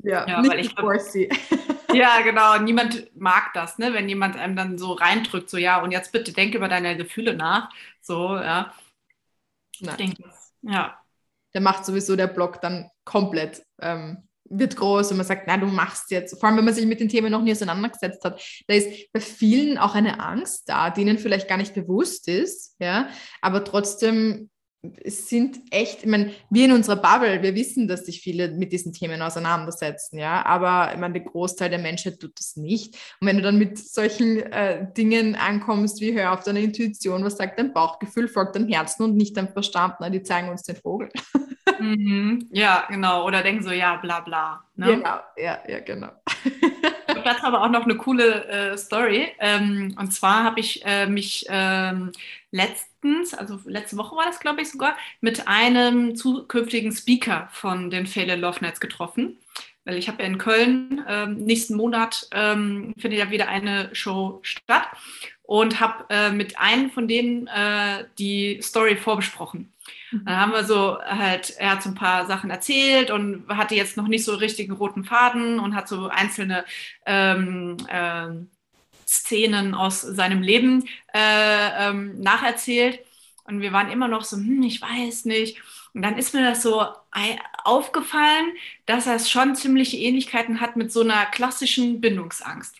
[0.03, 0.93] Ja, ja weil ich glaub,
[1.93, 2.59] Ja, genau.
[2.59, 3.91] Niemand mag das, ne?
[3.91, 7.33] wenn jemand einem dann so reindrückt, so ja, und jetzt bitte denk über deine Gefühle
[7.33, 7.71] nach.
[7.99, 8.71] So, ja.
[9.71, 10.23] Ich denke,
[10.61, 11.01] ja.
[11.55, 15.67] Der macht sowieso der Blog dann komplett, ähm, wird groß und man sagt, na, du
[15.67, 18.73] machst jetzt, vor allem wenn man sich mit den Themen noch nie auseinandergesetzt hat, da
[18.73, 23.09] ist bei vielen auch eine Angst da, die ihnen vielleicht gar nicht bewusst ist, ja,
[23.41, 24.49] aber trotzdem
[24.81, 28.71] es sind echt, ich meine, wir in unserer Bubble, wir wissen, dass sich viele mit
[28.71, 32.95] diesen Themen auseinandersetzen, ja, aber ich meine, der Großteil der Menschheit tut das nicht.
[33.19, 37.37] Und wenn du dann mit solchen äh, Dingen ankommst, wie hör auf deine Intuition, was
[37.37, 40.77] sagt dein Bauchgefühl, folgt dein Herzen und nicht dein Verstand, na, die zeigen uns den
[40.77, 41.09] Vogel.
[41.79, 42.47] Mhm.
[42.51, 44.63] Ja, genau, oder denken so, ja, bla bla.
[44.75, 44.95] Ne?
[44.95, 46.09] Genau, ja, ja, genau.
[47.19, 49.27] Ich habe aber auch noch eine coole äh, Story.
[49.39, 52.11] Ähm, und zwar habe ich äh, mich ähm,
[52.51, 58.07] letztens, also letzte Woche war das, glaube ich, sogar, mit einem zukünftigen Speaker von den
[58.07, 59.37] Fälle Love Nets getroffen.
[59.85, 64.39] Weil ich habe ja in Köln ähm, nächsten Monat ähm, findet ja wieder eine Show
[64.43, 64.87] statt
[65.49, 69.73] und habe äh, mit einem von denen äh, die Story vorbesprochen.
[70.11, 70.25] Mhm.
[70.25, 73.97] Dann haben wir so halt, er hat so ein paar Sachen erzählt und hatte jetzt
[73.97, 76.65] noch nicht so richtigen roten Faden und hat so einzelne
[77.07, 78.51] ähm, ähm,
[79.07, 82.99] Szenen aus seinem Leben äh, ähm, nacherzählt.
[83.45, 85.59] Und wir waren immer noch so, hm, ich weiß nicht.
[85.95, 86.85] Und dann ist mir das so
[87.63, 88.51] aufgefallen,
[88.85, 92.75] dass er schon ziemliche Ähnlichkeiten hat mit so einer klassischen Bindungsangst.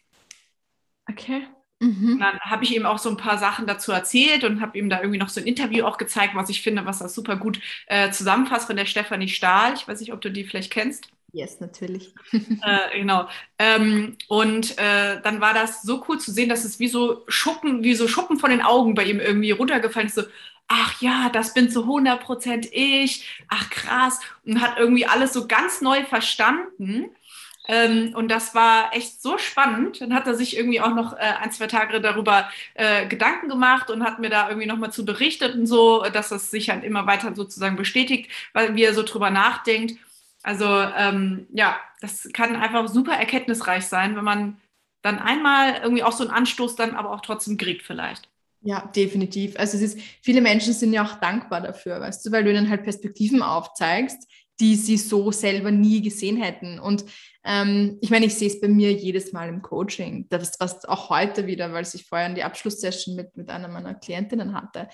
[1.10, 1.48] Okay.
[1.80, 2.20] Mhm.
[2.20, 5.00] dann habe ich ihm auch so ein paar Sachen dazu erzählt und habe ihm da
[5.00, 8.12] irgendwie noch so ein Interview auch gezeigt, was ich finde, was das super gut äh,
[8.12, 9.74] zusammenfasst von der Stefanie Stahl.
[9.76, 11.10] Ich weiß nicht, ob du die vielleicht kennst.
[11.32, 12.14] Yes, natürlich.
[12.32, 13.28] äh, genau.
[13.60, 17.84] Ähm, und äh, dann war das so cool zu sehen, dass es wie so Schuppen,
[17.84, 20.16] wie so Schuppen von den Augen bei ihm irgendwie runtergefallen ist.
[20.16, 20.24] So,
[20.68, 23.44] ach ja, das bin zu 100% ich.
[23.48, 24.20] Ach krass.
[24.46, 27.12] Und hat irgendwie alles so ganz neu verstanden.
[27.70, 30.02] Ähm, und das war echt so spannend.
[30.02, 33.92] Dann hat er sich irgendwie auch noch äh, ein, zwei Tage darüber äh, Gedanken gemacht
[33.92, 37.06] und hat mir da irgendwie nochmal zu berichtet und so, dass das sich halt immer
[37.06, 40.00] weiter sozusagen bestätigt, weil wie er so drüber nachdenkt.
[40.42, 44.58] Also ähm, ja, das kann einfach super erkenntnisreich sein, wenn man
[45.04, 48.30] dann einmal irgendwie auch so einen Anstoß dann aber auch trotzdem kriegt vielleicht.
[48.62, 49.58] Ja, definitiv.
[49.58, 52.70] Also es ist, viele Menschen sind ja auch dankbar dafür, weißt du, weil du ihnen
[52.70, 54.28] halt Perspektiven aufzeigst,
[54.60, 56.80] die sie so selber nie gesehen hätten.
[56.80, 57.06] Und
[57.44, 60.28] ähm, ich meine, ich sehe es bei mir jedes Mal im Coaching.
[60.30, 63.96] Das was auch heute wieder, weil ich vorher in die Abschlusssession mit, mit einer meiner
[63.96, 64.90] Klientinnen hatte.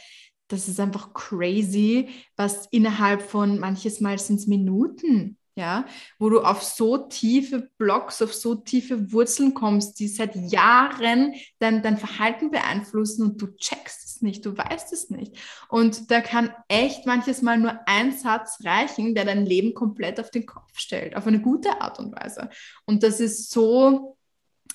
[0.47, 5.85] Das ist einfach crazy, was innerhalb von manches Mal sind es Minuten, ja,
[6.19, 11.81] wo du auf so tiefe Blocks, auf so tiefe Wurzeln kommst, die seit Jahren dein,
[11.81, 15.37] dein Verhalten beeinflussen und du checkst nicht, du weißt es nicht.
[15.69, 20.29] Und da kann echt manches Mal nur ein Satz reichen, der dein Leben komplett auf
[20.31, 22.49] den Kopf stellt, auf eine gute Art und Weise.
[22.85, 24.17] Und das ist so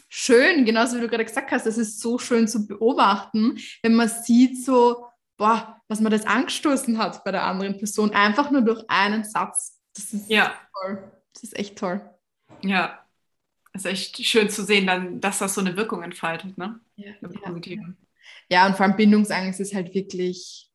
[0.08, 4.08] schön, genauso wie du gerade gesagt hast, das ist so schön zu beobachten, wenn man
[4.08, 5.04] sieht so,
[5.36, 9.80] boah, was man das angestoßen hat bei der anderen Person, einfach nur durch einen Satz
[9.94, 10.54] das ist ja.
[10.72, 11.12] toll.
[11.32, 12.00] Das ist echt toll.
[12.62, 13.04] Ja,
[13.72, 16.80] es ist echt schön zu sehen, dann, dass das so eine Wirkung entfaltet, ne?
[16.96, 17.94] Ja, ja.
[18.50, 20.68] Ja, und vor allem Bindungsangst ist halt wirklich,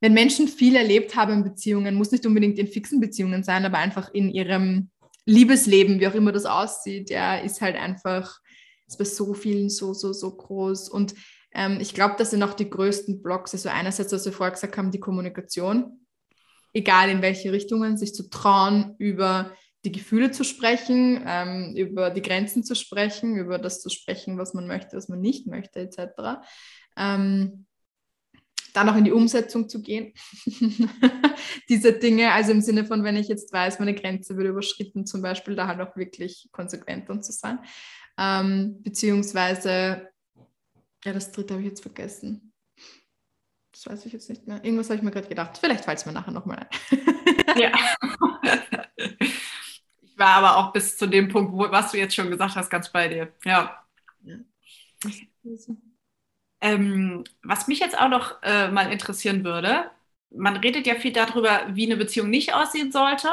[0.00, 3.78] wenn Menschen viel erlebt haben in Beziehungen, muss nicht unbedingt in fixen Beziehungen sein, aber
[3.78, 4.90] einfach in ihrem
[5.24, 8.38] Liebesleben, wie auch immer das aussieht, ja, ist halt einfach,
[8.86, 10.88] ist bei so vielen so, so, so groß.
[10.88, 11.14] Und
[11.54, 13.52] ähm, ich glaube, das sind auch die größten Blocks.
[13.52, 16.02] Also einerseits, was wir vorher gesagt haben, die Kommunikation
[16.72, 19.52] egal in welche Richtungen, sich zu trauen, über
[19.84, 24.54] die Gefühle zu sprechen, ähm, über die Grenzen zu sprechen, über das zu sprechen, was
[24.54, 26.40] man möchte, was man nicht möchte, etc.
[26.96, 27.66] Ähm,
[28.72, 30.12] dann auch in die Umsetzung zu gehen.
[31.68, 35.20] Diese Dinge, also im Sinne von, wenn ich jetzt weiß, meine Grenze wird überschritten, zum
[35.20, 37.58] Beispiel, da halt auch wirklich konsequent dann zu sein.
[38.18, 40.08] Ähm, beziehungsweise,
[41.04, 42.52] ja, das dritte habe ich jetzt vergessen.
[43.72, 44.62] Das weiß ich jetzt nicht mehr.
[44.64, 45.58] Irgendwas habe ich mir gerade gedacht.
[45.58, 47.58] Vielleicht fällt es mir nachher nochmal ein.
[47.58, 47.72] ja.
[50.22, 52.90] War aber auch bis zu dem Punkt, wo, was du jetzt schon gesagt hast, ganz
[52.92, 53.32] bei dir.
[53.44, 53.84] Ja.
[54.22, 54.36] ja.
[56.60, 59.90] Ähm, was mich jetzt auch noch äh, mal interessieren würde,
[60.30, 63.28] man redet ja viel darüber, wie eine Beziehung nicht aussehen sollte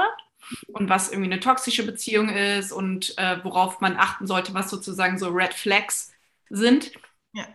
[0.74, 5.20] und was irgendwie eine toxische Beziehung ist und äh, worauf man achten sollte, was sozusagen
[5.20, 6.12] so Red Flags
[6.50, 6.92] sind.
[7.34, 7.48] Ja.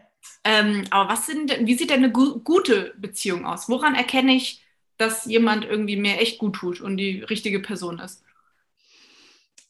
[0.45, 3.69] Ähm, aber was sind, wie sieht denn eine gu gute Beziehung aus?
[3.69, 4.63] Woran erkenne ich,
[4.97, 8.23] dass jemand irgendwie mir echt gut tut und die richtige Person ist?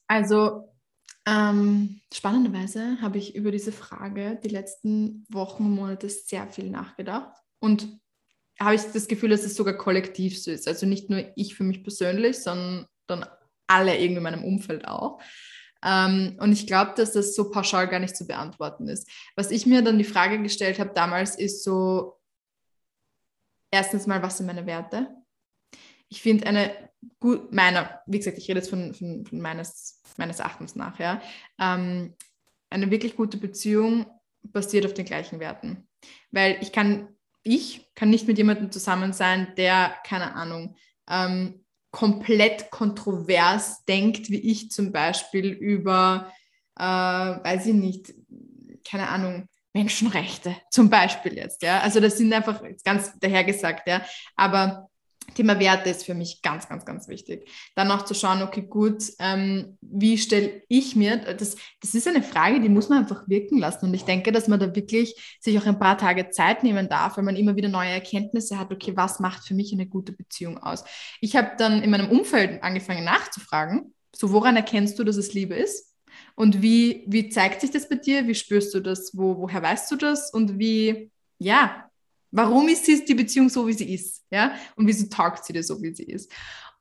[0.06, 0.74] Also
[1.26, 7.34] ähm, spannenderweise habe ich über diese Frage die letzten Wochen und Monate sehr viel nachgedacht
[7.60, 7.98] und
[8.60, 10.68] habe ich das Gefühl, dass es sogar kollektiv so ist.
[10.68, 13.26] Also nicht nur ich für mich persönlich, sondern dann
[13.66, 15.20] alle irgendwie in meinem Umfeld auch.
[15.82, 19.08] Ähm, und ich glaube, dass das so pauschal gar nicht zu beantworten ist.
[19.36, 22.20] Was ich mir dann die Frage gestellt habe damals, ist so,
[23.70, 25.08] erstens mal, was sind meine Werte?
[26.08, 26.90] Ich finde eine
[27.20, 30.98] gut, meiner, wie gesagt, ich rede jetzt von, von, von meines meines Erachtens nach.
[30.98, 31.20] Ja.
[31.60, 32.14] Ähm,
[32.70, 34.06] eine wirklich gute Beziehung
[34.42, 35.88] basiert auf den gleichen Werten.
[36.30, 37.08] Weil ich kann,
[37.42, 40.76] ich kann nicht mit jemandem zusammen sein, der, keine Ahnung,
[41.08, 46.32] ähm, komplett kontrovers denkt, wie ich zum Beispiel über,
[46.76, 48.14] äh, weiß ich nicht,
[48.84, 51.80] keine Ahnung, Menschenrechte zum Beispiel jetzt, ja.
[51.80, 54.04] Also das sind einfach ganz dahergesagt, ja.
[54.36, 54.88] Aber
[55.34, 57.48] Thema Werte ist für mich ganz, ganz, ganz wichtig.
[57.74, 62.22] Dann auch zu schauen, okay, gut, ähm, wie stelle ich mir, das, das ist eine
[62.22, 63.86] Frage, die muss man einfach wirken lassen.
[63.86, 67.16] Und ich denke, dass man da wirklich sich auch ein paar Tage Zeit nehmen darf,
[67.16, 70.58] weil man immer wieder neue Erkenntnisse hat, okay, was macht für mich eine gute Beziehung
[70.58, 70.84] aus?
[71.20, 75.54] Ich habe dann in meinem Umfeld angefangen nachzufragen, so woran erkennst du, dass es Liebe
[75.54, 75.94] ist?
[76.36, 78.26] Und wie, wie zeigt sich das bei dir?
[78.26, 79.10] Wie spürst du das?
[79.14, 80.32] Wo, woher weißt du das?
[80.32, 81.90] Und wie, ja,
[82.34, 84.24] Warum ist die Beziehung so, wie sie ist?
[84.30, 84.54] Ja?
[84.74, 86.32] Und wieso taugt sie dir so, wie sie ist?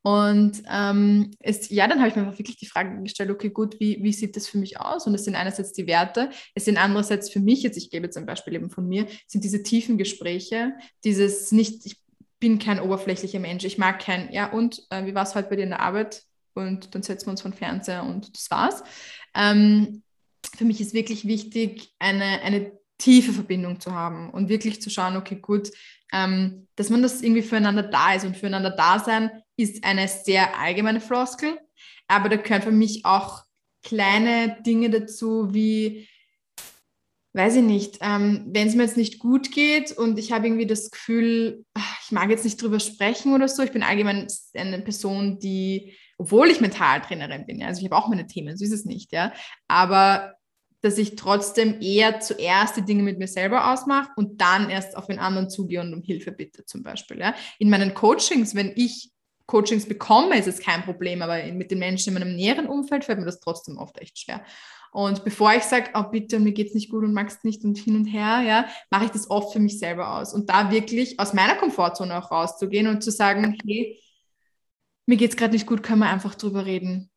[0.02, 3.80] Und ähm, es, ja, dann habe ich mir einfach wirklich die Frage gestellt, okay, gut,
[3.80, 5.06] wie, wie sieht das für mich aus?
[5.08, 8.26] Und es sind einerseits die Werte, es sind andererseits für mich, jetzt ich gebe zum
[8.26, 10.74] Beispiel eben von mir, sind diese tiefen Gespräche,
[11.06, 12.02] dieses nicht, ich
[12.39, 15.56] bin kein oberflächlicher Mensch, ich mag kein, ja, und äh, wie war es heute bei
[15.56, 16.24] dir in der Arbeit?
[16.54, 18.84] Und dann setzen wir uns vor den Fernseher und das war's.
[19.34, 20.04] Ähm,
[20.58, 25.18] für mich ist wirklich wichtig, eine, eine tiefe Verbindung zu haben und wirklich zu schauen,
[25.18, 25.72] okay, gut,
[26.13, 28.24] ähm, dass man das irgendwie füreinander da ist.
[28.24, 31.60] Und füreinander da sein ist eine sehr allgemeine Floskel,
[32.08, 33.44] aber da gehören für mich auch
[33.84, 36.08] kleine Dinge dazu, wie,
[37.34, 40.66] weiß ich nicht, ähm, wenn es mir jetzt nicht gut geht und ich habe irgendwie
[40.66, 41.66] das Gefühl,
[42.06, 46.50] ich mag jetzt nicht drüber sprechen oder so, ich bin allgemein eine Person, die, obwohl
[46.50, 49.34] ich Mentaltrainerin bin, ja, also ich habe auch meine Themen, so ist es nicht, ja,
[49.68, 50.36] aber
[50.84, 55.08] dass ich trotzdem eher zuerst die Dinge mit mir selber ausmache und dann erst auf
[55.08, 57.19] den anderen zugehe und um Hilfe bitte zum Beispiel.
[57.19, 57.34] Ja.
[57.58, 59.10] In meinen Coachings, wenn ich
[59.46, 63.19] Coachings bekomme, ist es kein Problem, aber mit den Menschen in meinem näheren Umfeld fällt
[63.19, 64.43] mir das trotzdem oft echt schwer.
[64.91, 67.78] Und bevor ich sage, oh bitte, mir geht es nicht gut und magst nicht und
[67.78, 70.34] hin und her, ja, mache ich das oft für mich selber aus.
[70.34, 74.02] Und da wirklich aus meiner Komfortzone auch rauszugehen und zu sagen, hey,
[75.06, 77.10] mir geht es gerade nicht gut, können wir einfach drüber reden.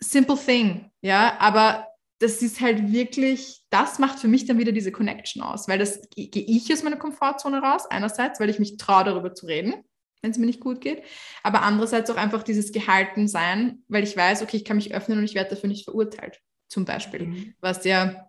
[0.00, 1.87] Simple thing, ja, aber
[2.18, 6.00] das ist halt wirklich, das macht für mich dann wieder diese Connection aus, weil das
[6.16, 9.74] gehe ich aus meiner Komfortzone raus, einerseits, weil ich mich traue, darüber zu reden,
[10.20, 11.02] wenn es mir nicht gut geht,
[11.42, 15.24] aber andererseits auch einfach dieses Gehaltensein, weil ich weiß, okay, ich kann mich öffnen und
[15.24, 17.54] ich werde dafür nicht verurteilt, zum Beispiel, mhm.
[17.60, 18.28] was ja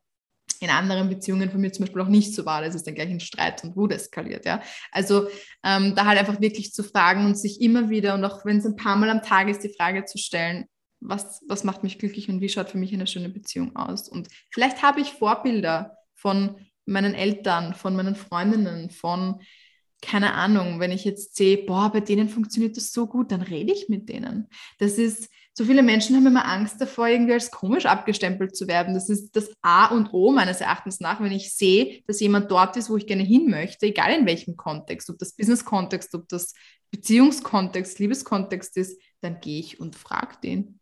[0.62, 3.10] in anderen Beziehungen von mir zum Beispiel auch nicht so war, dass es dann gleich
[3.10, 4.62] in Streit und Wut eskaliert, ja.
[4.92, 5.30] Also
[5.64, 8.66] ähm, da halt einfach wirklich zu fragen und sich immer wieder und auch wenn es
[8.66, 10.66] ein paar Mal am Tag ist, die Frage zu stellen,
[11.02, 14.10] was, was macht mich glücklich und wie schaut für mich eine schöne Beziehung aus.
[14.10, 19.42] Und vielleicht habe ich Vorbilder von meinen Eltern, von meinen Freundinnen, von,
[20.02, 23.72] keine Ahnung, wenn ich jetzt sehe, boah, bei denen funktioniert das so gut, dann rede
[23.72, 24.48] ich mit denen.
[24.80, 28.94] Das ist, so viele Menschen haben immer Angst davor, irgendwie als komisch abgestempelt zu werden.
[28.94, 32.78] Das ist das A und O meines Erachtens nach, wenn ich sehe, dass jemand dort
[32.78, 36.54] ist, wo ich gerne hin möchte, egal in welchem Kontext, ob das Business-Kontext, ob das
[36.92, 40.79] Beziehungskontext, Liebeskontext ist, dann gehe ich und frage den.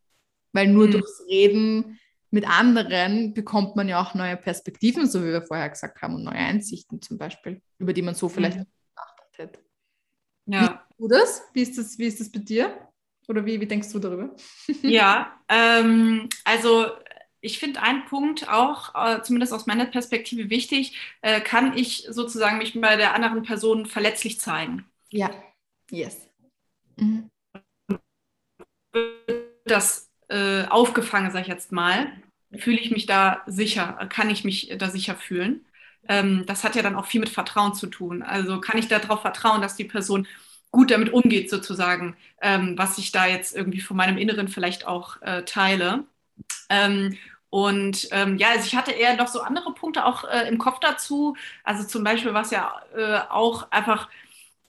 [0.53, 0.91] Weil nur mhm.
[0.91, 6.01] durchs Reden mit anderen bekommt man ja auch neue Perspektiven, so wie wir vorher gesagt
[6.01, 8.63] haben, und neue Einsichten zum Beispiel, über die man so vielleicht mhm.
[8.63, 9.59] nicht nachgedacht hätte.
[10.45, 10.85] Ja.
[10.97, 11.43] Wie du das?
[11.53, 12.87] Wie ist das, wie ist das bei dir?
[13.27, 14.35] Oder wie, wie denkst du darüber?
[14.81, 16.87] ja, ähm, also
[17.41, 22.57] ich finde einen Punkt auch, äh, zumindest aus meiner Perspektive wichtig, äh, kann ich sozusagen
[22.57, 24.85] mich bei der anderen Person verletzlich zeigen.
[25.09, 25.31] Ja,
[25.91, 26.29] yes.
[26.95, 27.29] Mhm.
[29.65, 32.11] Das äh, aufgefangen, sage ich jetzt mal,
[32.57, 35.65] fühle ich mich da sicher, kann ich mich da sicher fühlen.
[36.07, 38.23] Ähm, das hat ja dann auch viel mit Vertrauen zu tun.
[38.23, 40.27] Also kann ich darauf vertrauen, dass die Person
[40.71, 45.21] gut damit umgeht, sozusagen, ähm, was ich da jetzt irgendwie von meinem Inneren vielleicht auch
[45.21, 46.05] äh, teile.
[46.69, 47.17] Ähm,
[47.49, 50.79] und ähm, ja, also ich hatte eher noch so andere Punkte auch äh, im Kopf
[50.81, 51.35] dazu.
[51.63, 54.09] Also zum Beispiel, was ja äh, auch einfach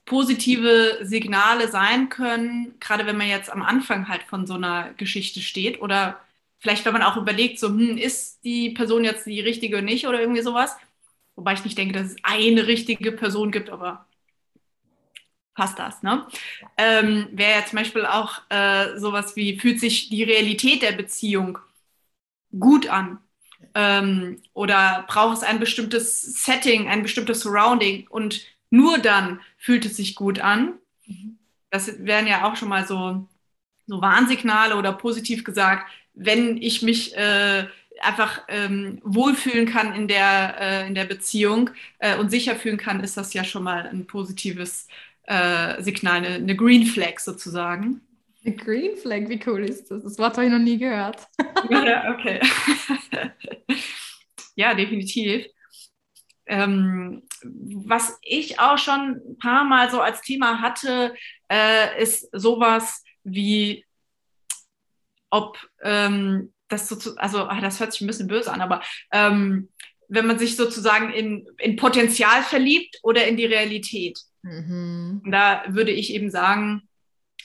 [0.09, 5.41] positive Signale sein können, gerade wenn man jetzt am Anfang halt von so einer Geschichte
[5.41, 6.21] steht oder
[6.59, 10.07] vielleicht, wenn man auch überlegt, so, hm, ist die Person jetzt die richtige oder nicht
[10.09, 10.77] oder irgendwie sowas.
[11.37, 14.07] Wobei ich nicht denke, dass es eine richtige Person gibt, aber
[15.55, 16.27] passt das, ne?
[16.77, 21.59] Ähm, Wäre ja zum Beispiel auch äh, sowas wie, fühlt sich die Realität der Beziehung
[22.59, 23.19] gut an?
[23.75, 29.97] Ähm, oder braucht es ein bestimmtes Setting, ein bestimmtes Surrounding und nur dann fühlt es
[29.97, 30.75] sich gut an?
[31.07, 31.39] Mhm.
[31.71, 33.27] Das wären ja auch schon mal so,
[33.87, 37.67] so Warnsignale oder positiv gesagt, wenn ich mich äh,
[38.01, 43.01] einfach ähm, wohlfühlen kann in der, äh, in der Beziehung äh, und sicher fühlen kann,
[43.01, 44.89] ist das ja schon mal ein positives
[45.25, 48.01] äh, Signal, eine, eine Green Flag sozusagen.
[48.45, 50.03] Eine Green Flag, wie cool ist das?
[50.03, 51.29] Das Wort habe ich noch nie gehört.
[51.71, 52.41] ja, okay.
[54.55, 55.47] ja, definitiv.
[56.49, 61.15] Ähm, was ich auch schon ein paar Mal so als Thema hatte,
[61.51, 63.85] äh, ist sowas wie,
[65.31, 68.83] ob ähm, das so, also ach, das hört sich ein bisschen böse an, aber
[69.13, 69.69] ähm,
[70.09, 74.19] wenn man sich sozusagen in, in Potenzial verliebt oder in die Realität.
[74.43, 75.23] Mhm.
[75.31, 76.89] Da würde ich eben sagen,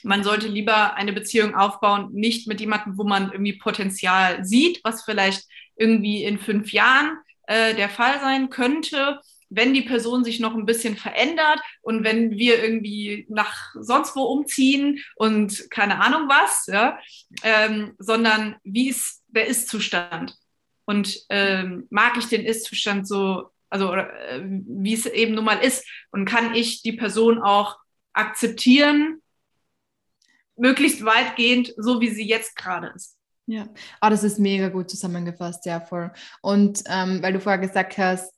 [0.02, 5.04] man sollte lieber eine Beziehung aufbauen, nicht mit jemandem, wo man irgendwie Potenzial sieht, was
[5.04, 5.44] vielleicht
[5.76, 9.20] irgendwie in fünf Jahren äh, der Fall sein könnte,
[9.50, 14.22] wenn die Person sich noch ein bisschen verändert und wenn wir irgendwie nach sonst wo
[14.22, 16.98] umziehen und keine Ahnung was, ja,
[17.42, 20.36] ähm, sondern wie ist der Ist-Zustand?
[20.86, 25.86] Und ähm, mag ich den Ist-Zustand so, also äh, wie es eben nun mal ist
[26.10, 27.78] und kann ich die Person auch
[28.12, 29.22] akzeptieren,
[30.56, 33.16] möglichst weitgehend, so wie sie jetzt gerade ist.
[33.46, 33.68] Ja,
[34.00, 36.10] oh, das ist mega gut zusammengefasst, ja, voll.
[36.40, 38.32] Und ähm, weil du vorher gesagt hast,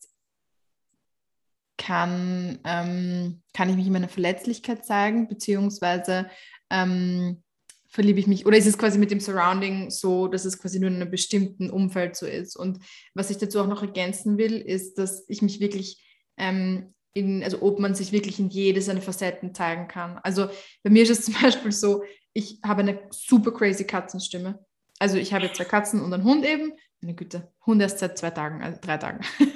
[1.76, 6.28] kann, ähm, kann ich mich in meiner Verletzlichkeit zeigen, beziehungsweise
[6.70, 7.42] ähm,
[7.88, 10.90] verliebe ich mich, oder ist es quasi mit dem Surrounding so, dass es quasi nur
[10.90, 12.56] in einem bestimmten Umfeld so ist?
[12.56, 12.80] Und
[13.14, 16.04] was ich dazu auch noch ergänzen will, ist, dass ich mich wirklich
[16.36, 20.18] ähm, in, also ob man sich wirklich in jede seiner Facetten zeigen kann.
[20.22, 20.48] Also
[20.82, 22.02] bei mir ist es zum Beispiel so,
[22.32, 24.65] ich habe eine super crazy Katzenstimme.
[24.98, 26.72] Also ich habe zwei Katzen und einen Hund eben.
[27.00, 29.20] Meine Güte, Hund erst seit zwei Tagen, also drei Tagen.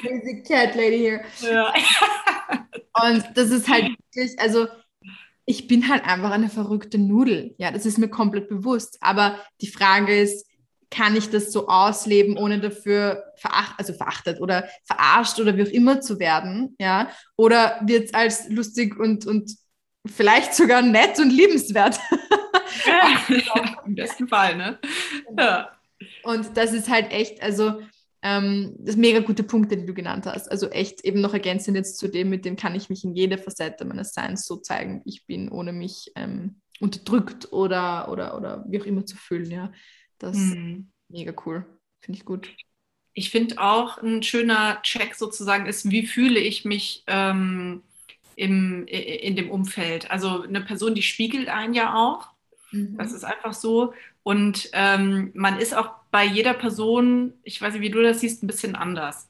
[0.00, 1.22] crazy cat lady here.
[1.40, 1.72] Ja.
[3.02, 4.66] und das ist halt wirklich, also
[5.46, 7.54] ich bin halt einfach eine verrückte Nudel.
[7.58, 8.98] Ja, das ist mir komplett bewusst.
[9.00, 10.46] Aber die Frage ist,
[10.90, 15.72] kann ich das so ausleben, ohne dafür veracht, also verachtet oder verarscht oder wie auch
[15.72, 17.10] immer zu werden, ja?
[17.36, 19.54] Oder wird es als lustig und, und
[20.06, 21.98] vielleicht sogar nett und liebenswert?
[23.86, 24.78] Im besten Fall, ne?
[25.38, 25.70] Ja.
[26.22, 27.80] Und das ist halt echt, also
[28.22, 30.50] ähm, das mega gute Punkte, die du genannt hast.
[30.50, 33.38] Also echt eben noch ergänzend jetzt zu dem, mit dem kann ich mich in jeder
[33.38, 38.64] Facette meines Seins so zeigen, wie ich bin, ohne mich ähm, unterdrückt oder, oder, oder
[38.68, 39.72] wie auch immer zu fühlen, ja.
[40.18, 40.90] Das mhm.
[41.08, 41.64] mega cool.
[42.00, 42.50] Finde ich gut.
[43.12, 47.82] Ich finde auch ein schöner Check sozusagen ist, wie fühle ich mich ähm,
[48.36, 50.10] im, in dem Umfeld.
[50.10, 52.28] Also eine Person, die spiegelt einen ja auch.
[52.72, 52.96] Mhm.
[52.96, 53.94] Das ist einfach so.
[54.22, 58.42] Und ähm, man ist auch bei jeder Person, ich weiß nicht, wie du das siehst,
[58.42, 59.28] ein bisschen anders.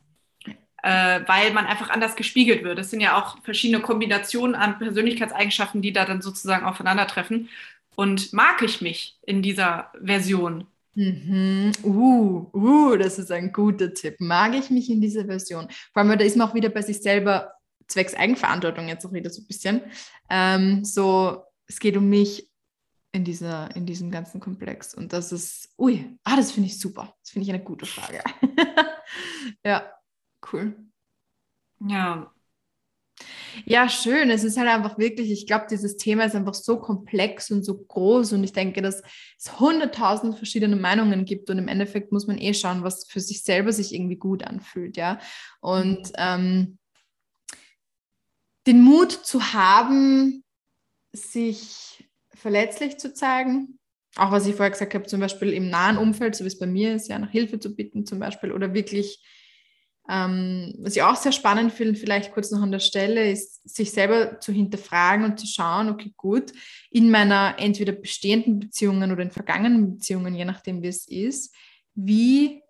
[0.83, 2.79] Äh, weil man einfach anders gespiegelt wird.
[2.79, 7.51] Es sind ja auch verschiedene Kombinationen an Persönlichkeitseigenschaften, die da dann sozusagen aufeinandertreffen.
[7.97, 10.67] Und mag ich mich in dieser Version?
[10.95, 11.73] Mhm.
[11.83, 14.17] Uh, uh, das ist ein guter Tipp.
[14.19, 15.69] Mag ich mich in dieser Version?
[15.93, 17.53] Vor allem, da ist man auch wieder bei sich selber
[17.87, 19.83] zwecks Eigenverantwortung jetzt auch wieder so ein bisschen.
[20.29, 22.50] Ähm, so, es geht um mich
[23.13, 24.95] in, dieser, in diesem ganzen Komplex.
[24.95, 27.15] Und das ist, ui, ah, das finde ich super.
[27.23, 28.23] Das finde ich eine gute Frage.
[29.65, 29.93] ja,
[30.53, 30.77] cool.
[31.81, 32.33] Ja,
[33.65, 34.31] ja, schön.
[34.31, 37.77] Es ist halt einfach wirklich, ich glaube, dieses Thema ist einfach so komplex und so
[37.77, 39.03] groß und ich denke, dass
[39.39, 43.43] es hunderttausend verschiedene Meinungen gibt und im Endeffekt muss man eh schauen, was für sich
[43.43, 45.19] selber sich irgendwie gut anfühlt, ja.
[45.61, 46.79] Und ähm,
[48.67, 50.45] den Mut zu haben,
[51.13, 52.10] sich
[52.41, 53.79] verletzlich zu zeigen,
[54.17, 56.67] auch was ich vorher gesagt habe, zum Beispiel im nahen Umfeld, so wie es bei
[56.67, 59.23] mir ist, ja, nach Hilfe zu bitten zum Beispiel oder wirklich,
[60.09, 63.93] ähm, was ich auch sehr spannend finde, vielleicht kurz noch an der Stelle, ist, sich
[63.93, 66.53] selber zu hinterfragen und zu schauen, okay, gut,
[66.91, 71.55] in meiner entweder bestehenden Beziehungen oder in vergangenen Beziehungen, je nachdem, wie es ist,
[71.95, 72.63] wie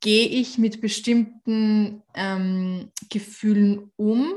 [0.00, 4.32] gehe ich mit bestimmten ähm, Gefühlen um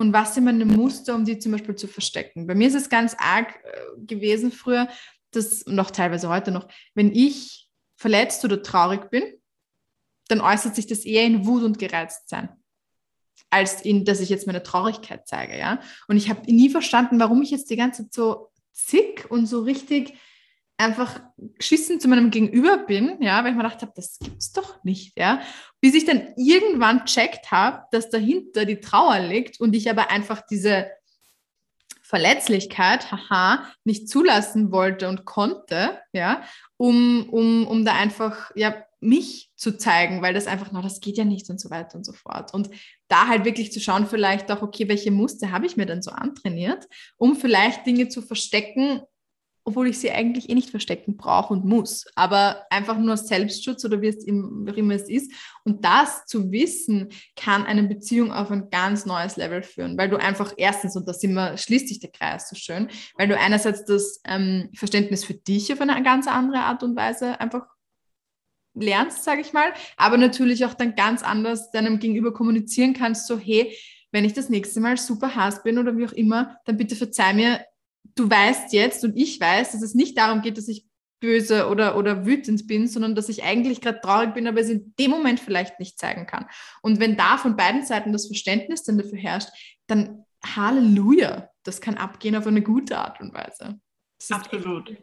[0.00, 2.46] und was sind meine Muster, um die zum Beispiel zu verstecken.
[2.46, 4.88] Bei mir ist es ganz arg äh, gewesen früher,
[5.30, 9.22] dass, noch teilweise heute noch, wenn ich verletzt oder traurig bin,
[10.28, 12.48] dann äußert sich das eher in Wut und Gereiztsein,
[13.50, 15.80] als in, dass ich jetzt meine Traurigkeit zeige, ja.
[16.08, 19.60] Und ich habe nie verstanden, warum ich jetzt die ganze Zeit so zick und so
[19.60, 20.14] richtig
[20.80, 21.20] einfach
[21.58, 25.16] geschissen zu meinem Gegenüber bin, ja, weil ich mir gedacht habe, das gibt's doch nicht,
[25.18, 25.40] ja,
[25.80, 30.42] bis ich dann irgendwann checkt habe, dass dahinter die Trauer liegt und ich aber einfach
[30.50, 30.90] diese
[32.02, 36.42] Verletzlichkeit, haha, nicht zulassen wollte und konnte, ja,
[36.76, 41.16] um, um, um da einfach, ja, mich zu zeigen, weil das einfach, na, das geht
[41.16, 42.52] ja nicht und so weiter und so fort.
[42.52, 42.68] Und
[43.08, 46.10] da halt wirklich zu schauen, vielleicht auch, okay, welche Muster habe ich mir denn so
[46.10, 49.00] antrainiert, um vielleicht Dinge zu verstecken,
[49.70, 54.02] obwohl ich sie eigentlich eh nicht verstecken brauche und muss, aber einfach nur Selbstschutz oder
[54.02, 55.32] wie es immer es ist.
[55.64, 60.16] Und das zu wissen, kann eine Beziehung auf ein ganz neues Level führen, weil du
[60.16, 64.20] einfach erstens, und das immer schließt sich der Kreis so schön, weil du einerseits das
[64.26, 67.66] ähm, Verständnis für dich auf eine ganz andere Art und Weise einfach
[68.74, 73.38] lernst, sage ich mal, aber natürlich auch dann ganz anders deinem Gegenüber kommunizieren kannst, so
[73.38, 73.76] hey,
[74.12, 77.32] wenn ich das nächste Mal super Hass bin oder wie auch immer, dann bitte verzeih
[77.32, 77.60] mir,
[78.14, 80.86] du weißt jetzt und ich weiß, dass es nicht darum geht, dass ich
[81.20, 84.94] böse oder, oder wütend bin, sondern dass ich eigentlich gerade traurig bin, aber es in
[84.98, 86.46] dem Moment vielleicht nicht zeigen kann.
[86.82, 89.50] Und wenn da von beiden Seiten das Verständnis dann dafür herrscht,
[89.86, 93.78] dann Halleluja, das kann abgehen auf eine gute Art und Weise.
[94.30, 94.90] Absolut.
[94.90, 95.02] Echt,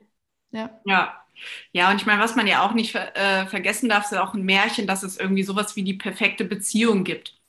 [0.52, 0.82] ja.
[0.86, 1.24] ja.
[1.72, 4.42] Ja, und ich meine, was man ja auch nicht äh, vergessen darf, ist auch ein
[4.42, 7.40] Märchen, dass es irgendwie sowas wie die perfekte Beziehung gibt.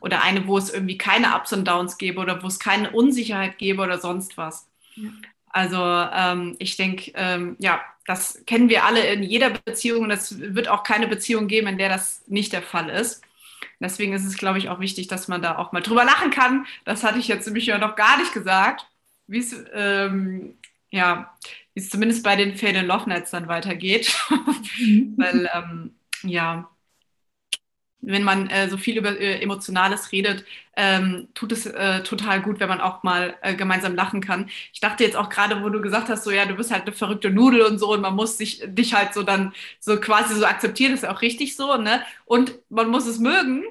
[0.00, 3.58] Oder eine, wo es irgendwie keine Ups und Downs gäbe oder wo es keine Unsicherheit
[3.58, 4.66] gäbe oder sonst was.
[5.48, 10.38] Also ähm, ich denke, ähm, ja, das kennen wir alle in jeder Beziehung und es
[10.38, 13.22] wird auch keine Beziehung geben, in der das nicht der Fall ist.
[13.80, 16.66] Deswegen ist es, glaube ich, auch wichtig, dass man da auch mal drüber lachen kann.
[16.84, 18.86] Das hatte ich jetzt nämlich ja noch gar nicht gesagt,
[19.26, 20.58] wie es ähm,
[20.90, 21.34] ja,
[21.74, 24.14] wie es zumindest bei den in Love Nights dann weitergeht.
[24.76, 25.14] Mhm.
[25.16, 26.68] Weil ähm, ja,
[28.06, 30.44] wenn man äh, so viel über äh, Emotionales redet,
[30.76, 34.50] ähm, tut es äh, total gut, wenn man auch mal äh, gemeinsam lachen kann.
[34.72, 36.92] Ich dachte jetzt auch gerade, wo du gesagt hast, so ja, du bist halt eine
[36.92, 40.44] verrückte Nudel und so und man muss sich, dich halt so dann so quasi so
[40.46, 42.02] akzeptieren, das ist auch richtig so, ne?
[42.24, 43.64] Und man muss es mögen.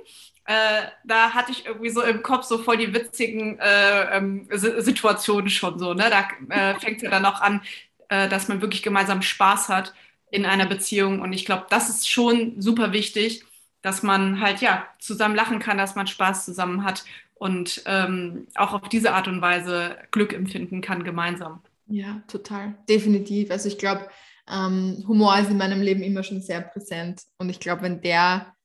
[0.46, 5.50] Äh, da hatte ich irgendwie so im Kopf so voll die witzigen äh, ähm, Situationen
[5.50, 6.10] schon so, ne?
[6.10, 7.62] Da fängt es ja dann auch an,
[8.10, 9.94] dass man wirklich gemeinsam Spaß hat
[10.30, 13.44] in einer Beziehung und ich glaube, das ist schon super wichtig
[13.84, 17.06] dass man halt ja zusammen lachen kann, dass man Spaß zusammen hat
[17.36, 21.62] und ähm, auch auf diese Art und Weise Glück empfinden kann gemeinsam.
[21.86, 23.52] Ja, total, definitiv.
[23.52, 24.10] Also ich glaube,
[24.50, 28.56] ähm, Humor ist in meinem Leben immer schon sehr präsent und ich glaube, wenn der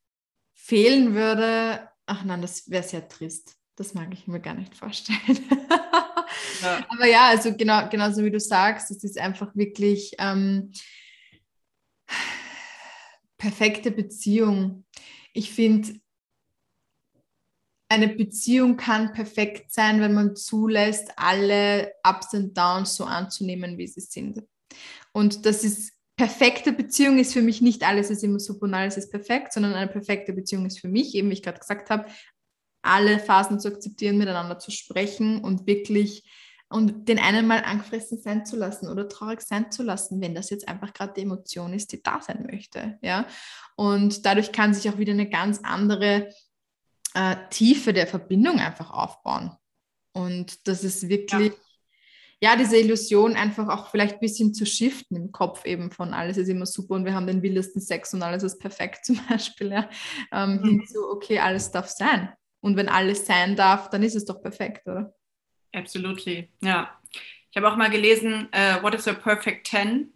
[0.55, 3.57] fehlen würde, ach nein, das wäre sehr trist.
[3.77, 5.19] Das mag ich mir gar nicht vorstellen.
[6.62, 6.85] ja.
[6.89, 10.73] Aber ja, also genau, genauso wie du sagst, es ist einfach wirklich ähm,
[13.39, 14.85] perfekte Beziehung.
[15.39, 16.01] Ich finde,
[17.89, 23.86] eine Beziehung kann perfekt sein, wenn man zulässt, alle Ups und Downs so anzunehmen, wie
[23.86, 24.43] sie sind.
[25.12, 28.97] Und das ist perfekte Beziehung ist für mich nicht alles ist immer super und alles
[28.97, 32.07] ist perfekt, sondern eine perfekte Beziehung ist für mich, eben wie ich gerade gesagt habe,
[32.82, 36.24] alle Phasen zu akzeptieren, miteinander zu sprechen und wirklich
[36.71, 40.51] und den einen mal angefressen sein zu lassen oder traurig sein zu lassen, wenn das
[40.51, 42.99] jetzt einfach gerade die Emotion ist, die da sein möchte.
[43.01, 43.27] Ja?
[43.77, 46.31] Und dadurch kann sich auch wieder eine ganz andere
[47.14, 49.53] äh, Tiefe der Verbindung einfach aufbauen.
[50.12, 51.53] Und das ist wirklich,
[52.41, 52.53] ja.
[52.53, 52.57] ja.
[52.57, 56.49] diese Illusion einfach auch vielleicht ein bisschen zu shiften im Kopf eben von alles ist
[56.49, 59.89] immer super und wir haben den wildesten Sex und alles ist perfekt zum Beispiel, ja,
[60.33, 60.64] ähm, mhm.
[60.64, 62.31] hin zu, okay, alles darf sein.
[62.61, 65.14] Und wenn alles sein darf, dann ist es doch perfekt, oder?
[65.73, 66.99] Absolutely, ja.
[67.51, 70.12] Ich habe auch mal gelesen, uh, What is a Perfect Ten?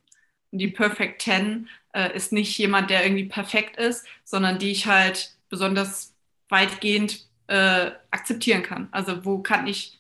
[0.50, 4.86] Und die Perfect Ten uh, ist nicht jemand, der irgendwie perfekt ist, sondern die ich
[4.86, 6.14] halt besonders
[6.48, 8.88] weitgehend uh, akzeptieren kann.
[8.92, 9.98] Also wo kann ich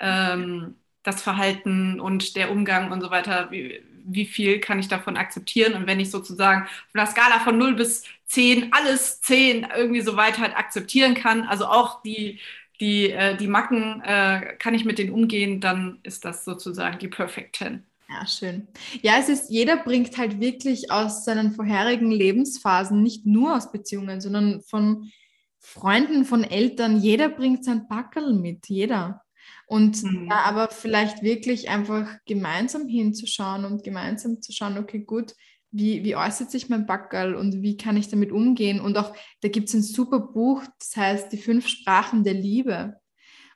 [0.00, 5.16] ähm, das Verhalten und der Umgang und so weiter, wie, wie viel kann ich davon
[5.16, 5.74] akzeptieren?
[5.74, 10.16] Und wenn ich sozusagen von der Skala von 0 bis 10 alles 10 irgendwie so
[10.16, 12.40] weit halt akzeptieren kann, also auch die
[12.80, 17.08] die, äh, die Macken, äh, kann ich mit denen umgehen, dann ist das sozusagen die
[17.08, 17.84] Perfect Ten.
[18.08, 18.68] Ja, schön.
[19.02, 24.20] Ja, es ist, jeder bringt halt wirklich aus seinen vorherigen Lebensphasen, nicht nur aus Beziehungen,
[24.20, 25.10] sondern von
[25.58, 29.22] Freunden, von Eltern, jeder bringt sein Backel mit, jeder.
[29.66, 30.28] Und mhm.
[30.28, 35.34] da aber vielleicht wirklich einfach gemeinsam hinzuschauen und gemeinsam zu schauen, okay, gut,
[35.76, 38.80] wie, wie äußert sich mein Backerl und wie kann ich damit umgehen?
[38.80, 43.00] Und auch, da gibt es ein super Buch, das heißt Die fünf Sprachen der Liebe.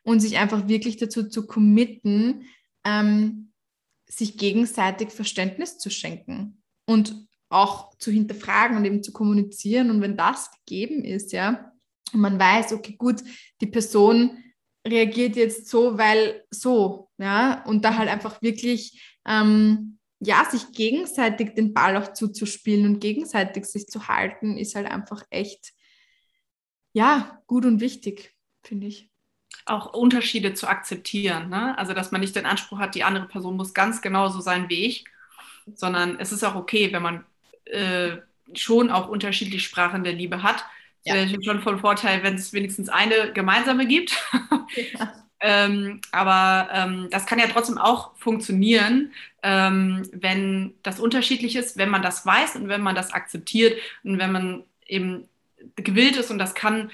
[0.03, 2.47] Und sich einfach wirklich dazu zu committen,
[2.85, 3.53] ähm,
[4.07, 7.15] sich gegenseitig Verständnis zu schenken und
[7.51, 9.91] auch zu hinterfragen und eben zu kommunizieren.
[9.91, 11.73] Und wenn das gegeben ist, ja,
[12.13, 13.23] und man weiß, okay, gut,
[13.61, 14.43] die Person
[14.87, 21.55] reagiert jetzt so, weil so, ja, und da halt einfach wirklich ähm, ja, sich gegenseitig
[21.55, 25.73] den Ball auch zuzuspielen und gegenseitig sich zu halten, ist halt einfach echt,
[26.93, 29.11] ja, gut und wichtig, finde ich.
[29.65, 31.49] Auch Unterschiede zu akzeptieren.
[31.51, 31.77] Ne?
[31.79, 34.87] Also, dass man nicht den Anspruch hat, die andere Person muss ganz genauso sein wie
[34.87, 35.05] ich,
[35.75, 37.25] sondern es ist auch okay, wenn man
[37.65, 38.17] äh,
[38.55, 40.65] schon auch unterschiedliche Sprachen der Liebe hat.
[41.05, 41.15] Ja.
[41.15, 44.17] Wäre schon von Vorteil, wenn es wenigstens eine gemeinsame gibt.
[44.93, 45.25] Ja.
[45.41, 49.13] Ähm, aber ähm, das kann ja trotzdem auch funktionieren,
[49.43, 54.19] ähm, wenn das unterschiedlich ist, wenn man das weiß und wenn man das akzeptiert und
[54.19, 55.29] wenn man eben
[55.77, 56.91] gewillt ist und das kann,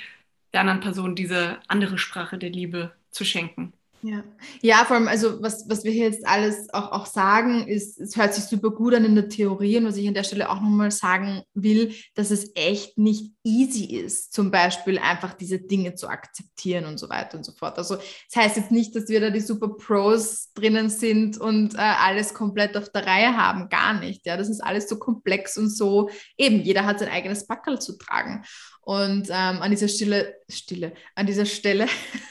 [0.52, 3.72] der anderen Person diese andere Sprache der Liebe zu schenken.
[4.06, 4.22] Ja.
[4.60, 8.14] ja, vor allem, also was, was wir hier jetzt alles auch, auch sagen, ist, es
[8.18, 10.60] hört sich super gut an in der Theorie und was ich an der Stelle auch
[10.60, 16.08] nochmal sagen will, dass es echt nicht easy ist, zum Beispiel einfach diese Dinge zu
[16.08, 17.78] akzeptieren und so weiter und so fort.
[17.78, 21.78] Also das heißt jetzt nicht, dass wir da die super Pros drinnen sind und äh,
[21.78, 24.26] alles komplett auf der Reihe haben, gar nicht.
[24.26, 27.96] Ja, das ist alles so komplex und so, eben, jeder hat sein eigenes Backel zu
[27.96, 28.44] tragen.
[28.84, 31.86] Und ähm, an dieser Stille, Stille, an dieser Stelle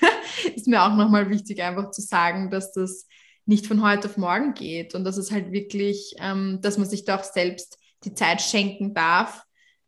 [0.56, 3.08] ist mir auch nochmal wichtig, einfach zu sagen, dass das
[3.46, 7.06] nicht von heute auf morgen geht und dass es halt wirklich, ähm, dass man sich
[7.06, 9.44] da auch selbst die Zeit schenken darf,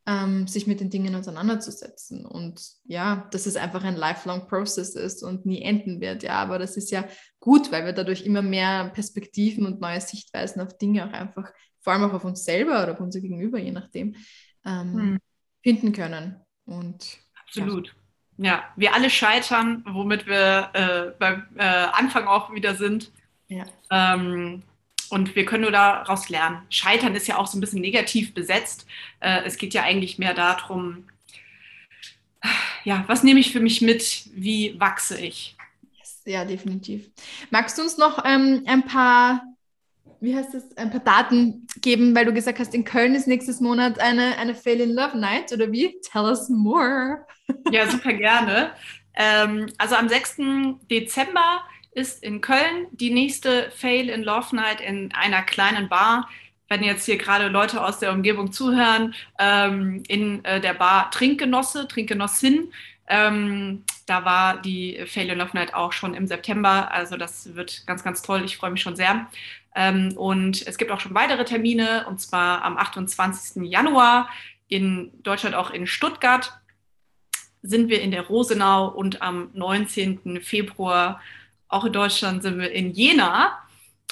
[0.08, 2.26] ähm, sich mit den Dingen auseinanderzusetzen.
[2.26, 6.24] Und ja, dass es einfach ein lifelong Process ist und nie enden wird.
[6.24, 7.08] Ja, aber das ist ja
[7.40, 11.52] gut, weil wir dadurch immer mehr Perspektiven und neue Sichtweisen auf Dinge auch einfach,
[11.82, 14.16] vor allem auch auf uns selber oder auf unser Gegenüber, je nachdem,
[14.66, 15.20] ähm, hm.
[15.64, 16.45] finden können.
[16.66, 17.88] Und absolut.
[17.88, 17.94] Ja
[18.38, 23.12] ja, wir alle scheitern, womit wir äh, beim äh, Anfang auch wieder sind.
[23.48, 23.66] Ja.
[23.92, 24.64] Ähm,
[25.10, 26.62] und wir können nur daraus lernen.
[26.70, 28.86] Scheitern ist ja auch so ein bisschen negativ besetzt.
[29.20, 31.06] Äh, es geht ja eigentlich mehr darum,
[32.84, 34.30] ja, was nehme ich für mich mit?
[34.36, 35.56] Wie wachse ich?
[36.26, 37.10] Ja, definitiv.
[37.50, 39.42] Magst du uns noch ähm, ein paar
[40.20, 43.60] wie heißt das, ein paar Daten geben, weil du gesagt hast, in Köln ist nächstes
[43.60, 46.00] Monat eine, eine Fail in Love Night oder wie?
[46.02, 47.26] Tell us more.
[47.72, 48.72] Ja, super gerne.
[49.16, 50.38] Ähm, also am 6.
[50.90, 51.62] Dezember
[51.92, 56.30] ist in Köln die nächste Fail in Love Night in einer kleinen Bar.
[56.68, 61.88] Wenn jetzt hier gerade Leute aus der Umgebung zuhören, ähm, in äh, der Bar Trinkgenosse,
[61.88, 62.72] Trinkgenossin.
[63.08, 66.92] Ähm, da war die Fail in Love Night auch schon im September.
[66.92, 68.44] Also das wird ganz, ganz toll.
[68.46, 69.28] Ich freue mich schon sehr.
[69.76, 73.64] Ähm, und es gibt auch schon weitere Termine, und zwar am 28.
[73.64, 74.30] Januar
[74.68, 76.54] in Deutschland auch in Stuttgart
[77.62, 80.42] sind wir in der Rosenau und am 19.
[80.42, 81.22] Februar
[81.68, 83.58] auch in Deutschland sind wir in Jena.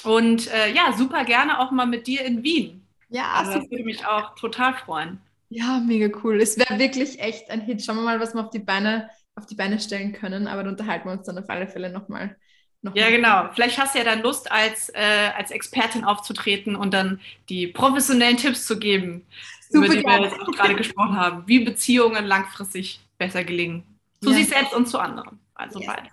[0.02, 2.86] Und äh, ja, super gerne auch mal mit dir in Wien.
[3.08, 5.20] Ja, also das würde mich auch total freuen.
[5.50, 6.40] Ja, mega cool.
[6.40, 7.82] Es wäre wirklich echt ein Hit.
[7.82, 10.46] Schauen wir mal, was wir auf die Beine, auf die Beine stellen können.
[10.46, 12.36] Aber da unterhalten wir uns dann auf alle Fälle nochmal
[12.84, 13.48] noch ja, genau.
[13.54, 17.18] Vielleicht hast du ja dann Lust, als, äh, als Expertin aufzutreten und dann
[17.48, 19.26] die professionellen Tipps zu geben,
[19.70, 20.24] Super über die gerne.
[20.24, 23.84] wir jetzt auch gerade gesprochen haben, wie Beziehungen langfristig besser gelingen.
[24.22, 24.36] Zu ja.
[24.36, 25.40] sich selbst und zu anderen.
[25.54, 25.88] Also yes.
[25.88, 26.08] beide.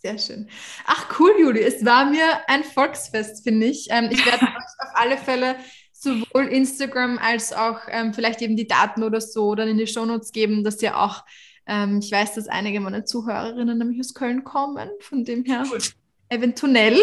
[0.00, 0.48] Sehr schön.
[0.86, 1.60] Ach cool, Juli.
[1.60, 3.88] Es war mir ein Volksfest, finde ich.
[3.90, 5.56] Ähm, ich werde euch auf alle Fälle
[5.92, 10.32] sowohl Instagram als auch ähm, vielleicht eben die Daten oder so dann in die Shownotes
[10.32, 11.24] geben, dass ihr auch
[11.68, 15.94] ähm, ich weiß, dass einige meiner Zuhörerinnen nämlich aus Köln kommen, von dem her Gut.
[16.30, 16.98] eventuell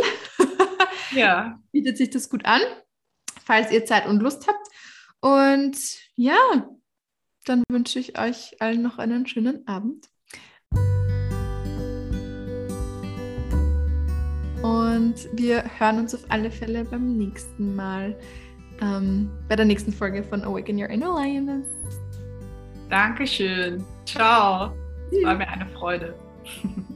[1.11, 1.59] ja.
[1.71, 2.61] bietet sich das gut an,
[3.45, 4.67] falls ihr Zeit und Lust habt.
[5.21, 5.77] Und
[6.15, 6.37] ja,
[7.45, 10.07] dann wünsche ich euch allen noch einen schönen Abend.
[14.63, 18.17] Und wir hören uns auf alle Fälle beim nächsten Mal,
[18.81, 21.67] ähm, bei der nächsten Folge von Awaken Your Inner Lioness.
[22.89, 23.83] Dankeschön.
[24.05, 24.73] Ciao.
[25.11, 26.15] Es war mir eine Freude.